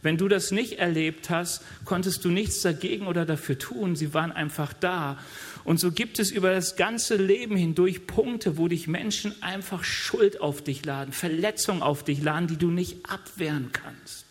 Wenn 0.04 0.18
du 0.18 0.28
das 0.28 0.50
nicht 0.50 0.74
erlebt 0.74 1.30
hast, 1.30 1.62
konntest 1.86 2.26
du 2.26 2.28
nichts 2.28 2.60
dagegen 2.60 3.06
oder 3.06 3.24
dafür 3.24 3.58
tun. 3.58 3.96
Sie 3.96 4.12
waren 4.12 4.32
einfach 4.32 4.74
da. 4.74 5.18
Und 5.64 5.80
so 5.80 5.90
gibt 5.90 6.18
es 6.18 6.30
über 6.30 6.52
das 6.52 6.76
ganze 6.76 7.16
Leben 7.16 7.56
hindurch 7.56 8.06
Punkte, 8.06 8.58
wo 8.58 8.68
dich 8.68 8.86
Menschen 8.86 9.34
einfach 9.42 9.82
Schuld 9.82 10.42
auf 10.42 10.62
dich 10.62 10.84
laden, 10.84 11.14
Verletzungen 11.14 11.80
auf 11.80 12.04
dich 12.04 12.22
laden, 12.22 12.48
die 12.48 12.58
du 12.58 12.70
nicht 12.70 13.08
abwehren 13.08 13.70
kannst. 13.72 14.26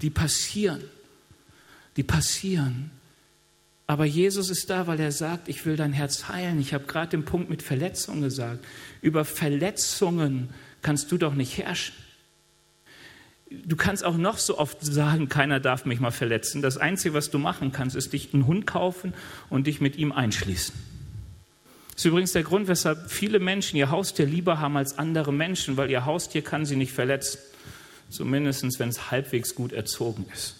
Die 0.00 0.10
passieren. 0.10 0.84
Die 1.96 2.04
passieren. 2.04 2.92
Aber 3.88 4.04
Jesus 4.04 4.48
ist 4.48 4.70
da, 4.70 4.86
weil 4.86 5.00
er 5.00 5.10
sagt, 5.10 5.48
ich 5.48 5.66
will 5.66 5.74
dein 5.74 5.92
Herz 5.92 6.28
heilen. 6.28 6.60
Ich 6.60 6.72
habe 6.72 6.84
gerade 6.84 7.10
den 7.10 7.24
Punkt 7.24 7.50
mit 7.50 7.64
Verletzungen 7.64 8.22
gesagt. 8.22 8.64
Über 9.02 9.24
Verletzungen 9.24 10.50
kannst 10.82 11.10
du 11.10 11.18
doch 11.18 11.34
nicht 11.34 11.58
herrschen. 11.58 11.96
Du 13.50 13.74
kannst 13.74 14.04
auch 14.04 14.16
noch 14.16 14.38
so 14.38 14.58
oft 14.58 14.78
sagen, 14.80 15.28
keiner 15.28 15.58
darf 15.58 15.84
mich 15.84 15.98
mal 15.98 16.12
verletzen. 16.12 16.62
Das 16.62 16.76
Einzige, 16.78 17.14
was 17.14 17.30
du 17.30 17.38
machen 17.38 17.72
kannst, 17.72 17.96
ist 17.96 18.12
dich 18.12 18.32
einen 18.32 18.46
Hund 18.46 18.64
kaufen 18.66 19.12
und 19.48 19.66
dich 19.66 19.80
mit 19.80 19.96
ihm 19.96 20.12
einschließen. 20.12 20.74
Das 21.90 22.04
ist 22.04 22.04
übrigens 22.04 22.32
der 22.32 22.44
Grund, 22.44 22.68
weshalb 22.68 23.10
viele 23.10 23.40
Menschen 23.40 23.76
ihr 23.76 23.90
Haustier 23.90 24.24
lieber 24.24 24.60
haben 24.60 24.76
als 24.76 24.98
andere 24.98 25.32
Menschen, 25.32 25.76
weil 25.76 25.90
ihr 25.90 26.06
Haustier 26.06 26.42
kann 26.42 26.64
sie 26.64 26.76
nicht 26.76 26.92
verletzen. 26.92 27.40
Zumindest, 28.08 28.78
wenn 28.78 28.88
es 28.88 29.10
halbwegs 29.10 29.54
gut 29.54 29.72
erzogen 29.72 30.26
ist. 30.32 30.56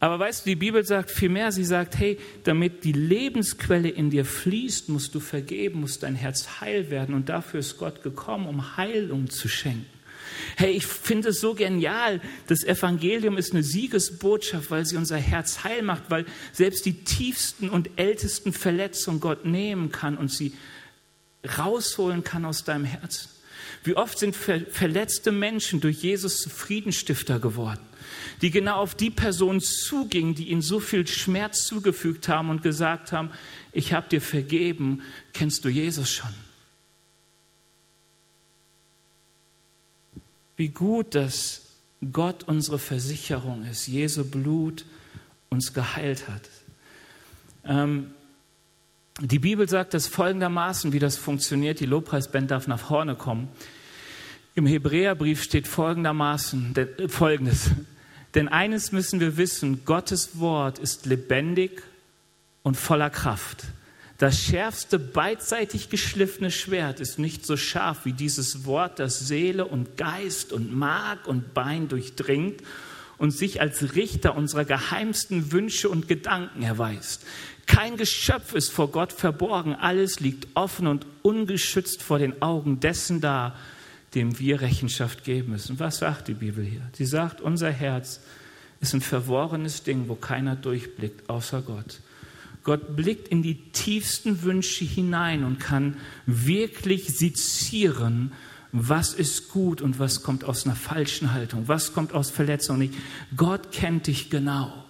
Aber 0.00 0.18
weißt 0.18 0.44
du, 0.44 0.50
die 0.50 0.56
Bibel 0.56 0.84
sagt 0.84 1.12
viel 1.12 1.28
mehr. 1.28 1.52
Sie 1.52 1.64
sagt, 1.64 1.96
hey, 1.96 2.18
damit 2.42 2.82
die 2.82 2.92
Lebensquelle 2.92 3.88
in 3.88 4.10
dir 4.10 4.24
fließt, 4.24 4.88
musst 4.88 5.14
du 5.14 5.20
vergeben, 5.20 5.80
muss 5.80 6.00
dein 6.00 6.16
Herz 6.16 6.60
heil 6.60 6.90
werden. 6.90 7.14
Und 7.14 7.28
dafür 7.28 7.60
ist 7.60 7.78
Gott 7.78 8.02
gekommen, 8.02 8.48
um 8.48 8.76
Heilung 8.76 9.30
zu 9.30 9.46
schenken. 9.46 9.86
Hey, 10.56 10.72
ich 10.72 10.86
finde 10.86 11.30
es 11.30 11.40
so 11.40 11.54
genial. 11.54 12.20
Das 12.46 12.64
Evangelium 12.64 13.36
ist 13.36 13.52
eine 13.52 13.62
Siegesbotschaft, 13.62 14.70
weil 14.70 14.84
sie 14.84 14.96
unser 14.96 15.16
Herz 15.18 15.64
heil 15.64 15.82
macht, 15.82 16.04
weil 16.08 16.26
selbst 16.52 16.86
die 16.86 17.04
tiefsten 17.04 17.68
und 17.68 17.90
ältesten 17.96 18.52
Verletzungen 18.52 19.20
Gott 19.20 19.44
nehmen 19.44 19.92
kann 19.92 20.16
und 20.16 20.30
sie 20.30 20.52
rausholen 21.58 22.24
kann 22.24 22.44
aus 22.44 22.64
deinem 22.64 22.84
Herzen. 22.84 23.28
Wie 23.84 23.96
oft 23.96 24.18
sind 24.18 24.36
verletzte 24.36 25.32
Menschen 25.32 25.80
durch 25.80 26.02
Jesus 26.02 26.38
zu 26.38 26.50
Friedenstifter 26.50 27.40
geworden? 27.40 27.80
die 28.40 28.50
genau 28.50 28.76
auf 28.76 28.94
die 28.94 29.10
Person 29.10 29.60
zugingen, 29.60 30.34
die 30.34 30.48
ihnen 30.48 30.62
so 30.62 30.80
viel 30.80 31.06
Schmerz 31.06 31.64
zugefügt 31.64 32.28
haben 32.28 32.50
und 32.50 32.62
gesagt 32.62 33.12
haben, 33.12 33.30
ich 33.72 33.92
habe 33.92 34.08
dir 34.08 34.20
vergeben, 34.20 35.02
kennst 35.32 35.64
du 35.64 35.68
Jesus 35.68 36.10
schon? 36.10 36.30
Wie 40.62 40.68
gut, 40.68 41.16
dass 41.16 41.62
Gott 42.12 42.44
unsere 42.44 42.78
Versicherung 42.78 43.64
ist, 43.64 43.88
Jesu 43.88 44.22
Blut 44.24 44.84
uns 45.48 45.74
geheilt 45.74 46.28
hat. 46.28 46.42
Ähm, 47.64 48.12
die 49.20 49.40
Bibel 49.40 49.68
sagt 49.68 49.92
das 49.92 50.06
folgendermaßen, 50.06 50.92
wie 50.92 51.00
das 51.00 51.16
funktioniert. 51.16 51.80
Die 51.80 51.86
Lobpreisband 51.86 52.52
darf 52.52 52.68
nach 52.68 52.78
vorne 52.78 53.16
kommen. 53.16 53.48
Im 54.54 54.66
Hebräerbrief 54.66 55.42
steht 55.42 55.66
folgendermaßen, 55.66 56.76
äh, 56.76 57.08
folgendes. 57.08 57.72
Denn 58.36 58.46
eines 58.46 58.92
müssen 58.92 59.18
wir 59.18 59.36
wissen, 59.36 59.84
Gottes 59.84 60.38
Wort 60.38 60.78
ist 60.78 61.06
lebendig 61.06 61.82
und 62.62 62.76
voller 62.76 63.10
Kraft. 63.10 63.64
Das 64.22 64.40
schärfste 64.40 65.00
beidseitig 65.00 65.88
geschliffene 65.88 66.52
Schwert 66.52 67.00
ist 67.00 67.18
nicht 67.18 67.44
so 67.44 67.56
scharf 67.56 68.04
wie 68.04 68.12
dieses 68.12 68.64
Wort, 68.64 69.00
das 69.00 69.18
Seele 69.18 69.64
und 69.64 69.96
Geist 69.96 70.52
und 70.52 70.72
Mark 70.72 71.26
und 71.26 71.54
Bein 71.54 71.88
durchdringt 71.88 72.62
und 73.18 73.32
sich 73.32 73.60
als 73.60 73.96
Richter 73.96 74.36
unserer 74.36 74.64
geheimsten 74.64 75.50
Wünsche 75.50 75.88
und 75.88 76.06
Gedanken 76.06 76.62
erweist. 76.62 77.24
Kein 77.66 77.96
Geschöpf 77.96 78.54
ist 78.54 78.70
vor 78.70 78.92
Gott 78.92 79.12
verborgen, 79.12 79.74
alles 79.74 80.20
liegt 80.20 80.46
offen 80.54 80.86
und 80.86 81.04
ungeschützt 81.22 82.00
vor 82.00 82.20
den 82.20 82.42
Augen 82.42 82.78
dessen 82.78 83.20
da, 83.20 83.56
dem 84.14 84.38
wir 84.38 84.60
Rechenschaft 84.60 85.24
geben 85.24 85.50
müssen. 85.50 85.80
Was 85.80 85.98
sagt 85.98 86.28
die 86.28 86.34
Bibel 86.34 86.64
hier? 86.64 86.88
Sie 86.92 87.06
sagt, 87.06 87.40
unser 87.40 87.72
Herz 87.72 88.20
ist 88.80 88.94
ein 88.94 89.00
verworrenes 89.00 89.82
Ding, 89.82 90.04
wo 90.06 90.14
keiner 90.14 90.54
durchblickt, 90.54 91.28
außer 91.28 91.60
Gott. 91.62 91.98
Gott 92.64 92.96
blickt 92.96 93.28
in 93.28 93.42
die 93.42 93.56
tiefsten 93.72 94.42
Wünsche 94.42 94.84
hinein 94.84 95.44
und 95.44 95.58
kann 95.58 95.96
wirklich 96.26 97.16
sezieren, 97.16 98.32
was 98.70 99.12
ist 99.12 99.48
gut 99.48 99.82
und 99.82 99.98
was 99.98 100.22
kommt 100.22 100.44
aus 100.44 100.64
einer 100.64 100.76
falschen 100.76 101.32
Haltung, 101.32 101.68
was 101.68 101.92
kommt 101.92 102.12
aus 102.14 102.30
Verletzung 102.30 102.78
nicht. 102.78 102.94
Gott 103.36 103.72
kennt 103.72 104.06
dich 104.06 104.30
genau. 104.30 104.84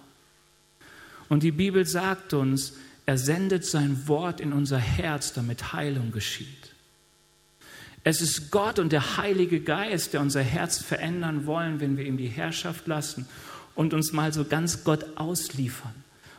Und 1.28 1.42
die 1.42 1.50
Bibel 1.50 1.86
sagt 1.86 2.34
uns, 2.34 2.74
er 3.06 3.18
sendet 3.18 3.64
sein 3.64 4.06
Wort 4.06 4.40
in 4.40 4.52
unser 4.52 4.78
Herz, 4.78 5.32
damit 5.32 5.72
Heilung 5.72 6.12
geschieht. 6.12 6.46
Es 8.04 8.20
ist 8.20 8.50
Gott 8.50 8.78
und 8.78 8.92
der 8.92 9.16
Heilige 9.16 9.60
Geist, 9.60 10.12
der 10.12 10.20
unser 10.20 10.42
Herz 10.42 10.78
verändern 10.78 11.46
wollen, 11.46 11.80
wenn 11.80 11.96
wir 11.96 12.04
ihm 12.04 12.16
die 12.16 12.28
Herrschaft 12.28 12.86
lassen 12.86 13.26
und 13.74 13.94
uns 13.94 14.12
mal 14.12 14.32
so 14.32 14.44
ganz 14.44 14.84
Gott 14.84 15.04
ausliefern 15.16 15.94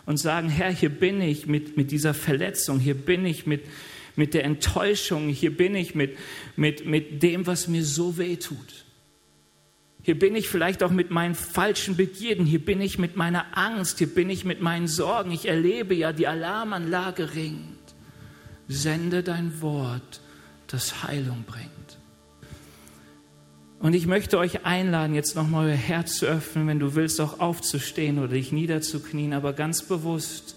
und 0.06 0.18
sagen, 0.18 0.50
Herr, 0.50 0.72
hier 0.72 0.89
bin 0.89 1.22
ich 1.22 1.48
mit, 1.48 1.78
mit 1.78 1.92
dieser 1.92 2.13
Verletzung, 2.13 2.80
hier 2.80 2.96
bin 2.96 3.26
ich 3.26 3.46
mit, 3.46 3.66
mit 4.16 4.34
der 4.34 4.44
Enttäuschung, 4.44 5.30
hier 5.30 5.56
bin 5.56 5.76
ich 5.76 5.96
mit, 5.96 6.18
mit, 6.56 6.86
mit 6.86 7.24
dem, 7.24 7.48
was 7.48 7.68
mir 7.68 7.84
so 7.84 8.18
weh 8.18 8.36
tut. 8.36 8.86
Hier 10.06 10.20
bin 10.20 10.36
ich 10.36 10.50
vielleicht 10.50 10.84
auch 10.84 10.92
mit 10.92 11.12
meinen 11.12 11.34
falschen 11.34 11.96
Begierden, 11.96 12.46
hier 12.46 12.63
bin 12.63 12.82
ich 12.82 13.00
mit 13.00 13.16
meiner 13.16 13.58
Angst, 13.58 14.00
hier 14.00 14.13
bin 14.13 14.30
ich 14.30 14.44
mit 14.44 14.62
meinen 14.62 14.88
Sorgen. 14.88 15.32
Ich 15.32 15.48
erlebe 15.48 15.96
ja, 15.96 16.12
die 16.12 16.28
Alarmanlage 16.28 17.36
ringt. 17.36 17.78
Sende 18.68 19.24
dein 19.24 19.62
Wort 19.62 20.20
das 20.68 21.04
Heilung 21.04 21.46
bringt. 21.48 21.73
Und 23.84 23.93
ich 23.96 24.08
möchte 24.08 24.38
euch 24.38 24.65
einladen, 24.65 25.13
jetzt 25.13 25.36
nochmal 25.36 25.67
euer 25.67 25.76
Herz 25.76 26.15
zu 26.15 26.26
öffnen, 26.26 26.67
wenn 26.67 26.80
du 26.80 26.96
willst, 26.96 27.19
auch 27.19 27.41
aufzustehen 27.41 28.17
oder 28.17 28.30
dich 28.30 28.54
niederzuknien, 28.54 29.34
aber 29.34 29.52
ganz 29.52 29.84
bewusst 29.84 30.56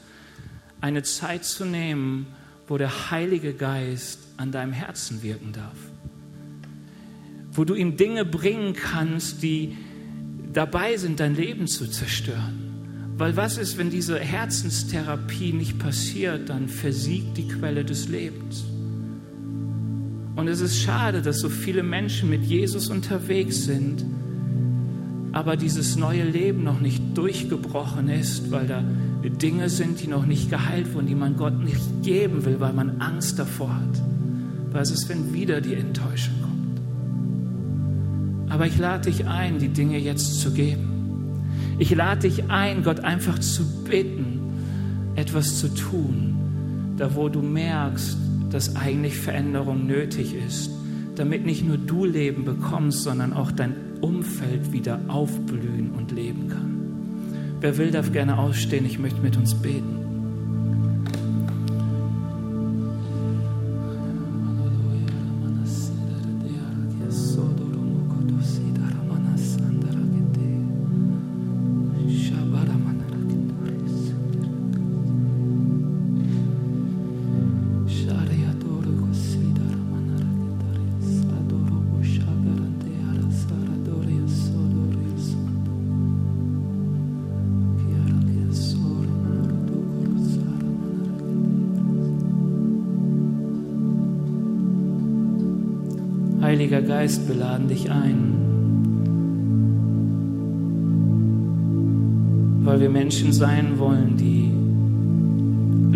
eine 0.80 1.02
Zeit 1.02 1.44
zu 1.44 1.64
nehmen, 1.64 2.28
wo 2.68 2.78
der 2.78 3.10
Heilige 3.10 3.52
Geist 3.52 4.20
an 4.36 4.52
deinem 4.52 4.72
Herzen 4.72 5.24
wirken 5.24 5.52
darf. 5.52 5.76
Wo 7.50 7.64
du 7.64 7.74
ihm 7.74 7.96
Dinge 7.96 8.24
bringen 8.24 8.74
kannst, 8.74 9.42
die 9.42 9.76
dabei 10.52 10.96
sind, 10.96 11.18
dein 11.18 11.34
Leben 11.34 11.66
zu 11.66 11.88
zerstören. 11.88 13.14
Weil 13.16 13.36
was 13.36 13.58
ist, 13.58 13.76
wenn 13.76 13.90
diese 13.90 14.20
Herzenstherapie 14.20 15.52
nicht 15.52 15.80
passiert, 15.80 16.48
dann 16.48 16.68
versiegt 16.68 17.36
die 17.38 17.48
Quelle 17.48 17.84
des 17.84 18.06
Lebens. 18.06 18.62
Und 20.36 20.48
es 20.48 20.60
ist 20.60 20.78
schade, 20.78 21.22
dass 21.22 21.40
so 21.40 21.48
viele 21.48 21.82
Menschen 21.82 22.28
mit 22.28 22.44
Jesus 22.44 22.90
unterwegs 22.90 23.64
sind, 23.64 24.04
aber 25.32 25.56
dieses 25.56 25.96
neue 25.96 26.24
Leben 26.24 26.62
noch 26.62 26.80
nicht 26.80 27.02
durchgebrochen 27.16 28.08
ist, 28.08 28.50
weil 28.50 28.66
da 28.66 28.84
Dinge 29.22 29.68
sind, 29.68 30.00
die 30.00 30.06
noch 30.06 30.24
nicht 30.24 30.50
geheilt 30.50 30.94
wurden, 30.94 31.06
die 31.06 31.14
man 31.14 31.36
Gott 31.36 31.58
nicht 31.62 32.02
geben 32.02 32.44
will, 32.44 32.60
weil 32.60 32.72
man 32.72 33.00
Angst 33.00 33.38
davor 33.38 33.74
hat. 33.74 34.02
Was 34.72 34.90
ist, 34.90 35.08
wenn 35.08 35.32
wieder 35.32 35.60
die 35.60 35.74
Enttäuschung 35.74 36.34
kommt? 36.42 36.80
Aber 38.52 38.66
ich 38.66 38.78
lade 38.78 39.10
dich 39.10 39.26
ein, 39.26 39.58
die 39.58 39.68
Dinge 39.68 39.98
jetzt 39.98 40.40
zu 40.40 40.52
geben. 40.52 41.44
Ich 41.78 41.94
lade 41.94 42.22
dich 42.22 42.50
ein, 42.50 42.82
Gott 42.82 43.00
einfach 43.00 43.38
zu 43.38 43.62
bitten, 43.84 44.40
etwas 45.14 45.58
zu 45.58 45.68
tun, 45.74 46.94
da 46.96 47.14
wo 47.14 47.28
du 47.28 47.42
merkst, 47.42 48.16
dass 48.50 48.76
eigentlich 48.76 49.16
Veränderung 49.16 49.86
nötig 49.86 50.34
ist, 50.34 50.70
damit 51.16 51.46
nicht 51.46 51.66
nur 51.66 51.78
du 51.78 52.04
Leben 52.04 52.44
bekommst, 52.44 53.02
sondern 53.02 53.32
auch 53.32 53.50
dein 53.50 53.74
Umfeld 54.00 54.72
wieder 54.72 55.00
aufblühen 55.08 55.92
und 55.96 56.12
leben 56.12 56.48
kann. 56.48 56.76
Wer 57.60 57.78
will, 57.78 57.90
darf 57.90 58.12
gerne 58.12 58.38
ausstehen. 58.38 58.84
Ich 58.84 58.98
möchte 58.98 59.20
mit 59.20 59.36
uns 59.36 59.54
beten. 59.54 60.05
Geist, 97.06 97.28
wir 97.28 97.36
laden 97.36 97.68
dich 97.68 97.88
ein, 97.88 98.34
weil 102.64 102.80
wir 102.80 102.90
Menschen 102.90 103.32
sein 103.32 103.78
wollen, 103.78 104.16
die 104.16 104.50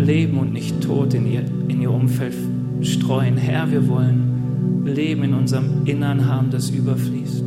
leben 0.01 0.37
und 0.37 0.53
nicht 0.53 0.79
tot 0.79 1.13
in 1.13 1.29
ihr, 1.29 1.43
in 1.67 1.81
ihr 1.81 1.91
Umfeld 1.91 2.33
streuen. 2.79 3.35
Herr, 3.35 3.69
wir 3.69 3.89
wollen 3.89 4.85
Leben 4.85 5.23
in 5.23 5.33
unserem 5.33 5.85
Innern 5.85 6.27
haben, 6.27 6.49
das 6.49 6.69
überfließt. 6.69 7.43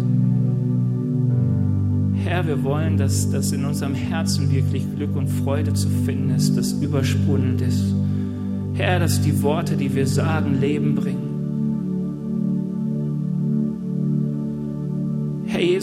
Herr, 2.23 2.47
wir 2.47 2.63
wollen, 2.65 2.99
dass, 2.99 3.31
dass 3.31 3.51
in 3.53 3.65
unserem 3.65 3.95
Herzen 3.95 4.53
wirklich 4.53 4.85
Glück 4.95 5.17
und 5.17 5.29
Freude 5.29 5.73
zu 5.73 5.89
finden 6.05 6.35
ist, 6.35 6.55
das 6.59 6.73
übersprudelnd 6.73 7.63
ist. 7.63 7.95
Herr, 8.75 8.99
dass 8.99 9.23
die 9.23 9.43
Worte, 9.43 9.79
die 9.79 9.95
wir 9.95 10.07
sagen, 10.07 10.61
Leben 10.61 10.95
bringen. 10.97 11.34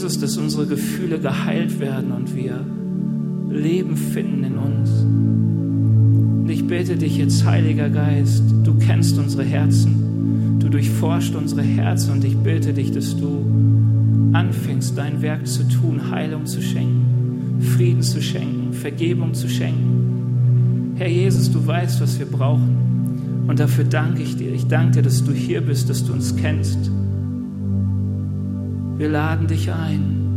Jesus, 0.01 0.17
dass 0.17 0.35
unsere 0.35 0.65
Gefühle 0.65 1.19
geheilt 1.19 1.79
werden 1.79 2.11
und 2.11 2.35
wir 2.35 2.65
Leben 3.51 3.95
finden 3.95 4.43
in 4.43 4.57
uns. 4.57 4.89
Und 6.41 6.49
ich 6.49 6.65
bete 6.65 6.95
dich 6.95 7.17
jetzt, 7.17 7.45
Heiliger 7.45 7.87
Geist, 7.87 8.43
du 8.63 8.73
kennst 8.79 9.19
unsere 9.19 9.43
Herzen, 9.43 10.57
du 10.59 10.69
durchforscht 10.69 11.35
unsere 11.35 11.61
Herzen 11.61 12.13
und 12.13 12.23
ich 12.23 12.35
bete 12.35 12.73
dich, 12.73 12.91
dass 12.91 13.15
du 13.15 13.45
anfängst, 14.33 14.97
dein 14.97 15.21
Werk 15.21 15.45
zu 15.45 15.67
tun, 15.67 16.09
Heilung 16.09 16.47
zu 16.47 16.63
schenken, 16.63 17.59
Frieden 17.59 18.01
zu 18.01 18.23
schenken, 18.23 18.73
Vergebung 18.73 19.35
zu 19.35 19.47
schenken. 19.47 20.95
Herr 20.95 21.09
Jesus, 21.09 21.51
du 21.51 21.63
weißt, 21.63 22.01
was 22.01 22.17
wir 22.17 22.25
brauchen. 22.25 23.45
Und 23.47 23.59
dafür 23.59 23.83
danke 23.83 24.23
ich 24.23 24.35
dir. 24.35 24.51
Ich 24.51 24.65
danke 24.65 24.93
dir, 24.93 25.01
dass 25.03 25.23
du 25.23 25.31
hier 25.31 25.61
bist, 25.61 25.91
dass 25.91 26.03
du 26.03 26.13
uns 26.13 26.35
kennst. 26.35 26.89
Wir 29.01 29.09
laden 29.09 29.47
dich 29.47 29.67
ein. 29.71 30.27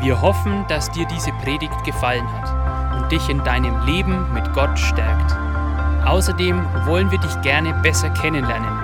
Wir 0.00 0.22
hoffen, 0.22 0.64
dass 0.68 0.88
dir 0.92 1.04
diese 1.06 1.32
Predigt 1.42 1.82
gefallen 1.84 2.24
hat 2.32 3.02
und 3.02 3.10
dich 3.10 3.28
in 3.28 3.42
deinem 3.42 3.84
Leben 3.84 4.32
mit 4.32 4.52
Gott 4.52 4.78
stärkt. 4.78 5.34
Außerdem 6.06 6.62
wollen 6.84 7.10
wir 7.10 7.18
dich 7.18 7.40
gerne 7.40 7.74
besser 7.82 8.10
kennenlernen. 8.10 8.75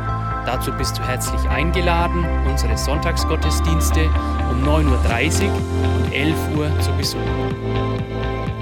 Dazu 0.44 0.72
bist 0.72 0.98
du 0.98 1.02
herzlich 1.02 1.48
eingeladen, 1.48 2.26
unsere 2.48 2.76
Sonntagsgottesdienste 2.76 4.10
um 4.50 4.64
9.30 4.64 5.44
Uhr 5.44 5.52
und 5.96 6.12
11 6.12 6.34
Uhr 6.56 6.68
zu 6.80 6.90
besuchen. 6.92 7.54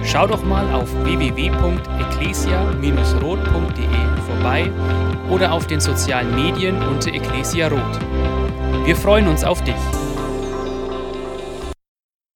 Schau 0.05 0.27
doch 0.27 0.43
mal 0.43 0.71
auf 0.75 0.93
www.ecclesia-rot.de 1.05 3.87
vorbei 4.27 4.71
oder 5.31 5.53
auf 5.53 5.67
den 5.67 5.81
sozialen 5.81 6.35
Medien 6.35 6.83
unter 6.83 7.11
Ecclesia 7.13 7.69
Rot. 7.69 7.99
Wir 8.85 8.97
freuen 8.97 9.29
uns 9.29 9.45
auf 9.45 9.63
dich. 9.63 9.77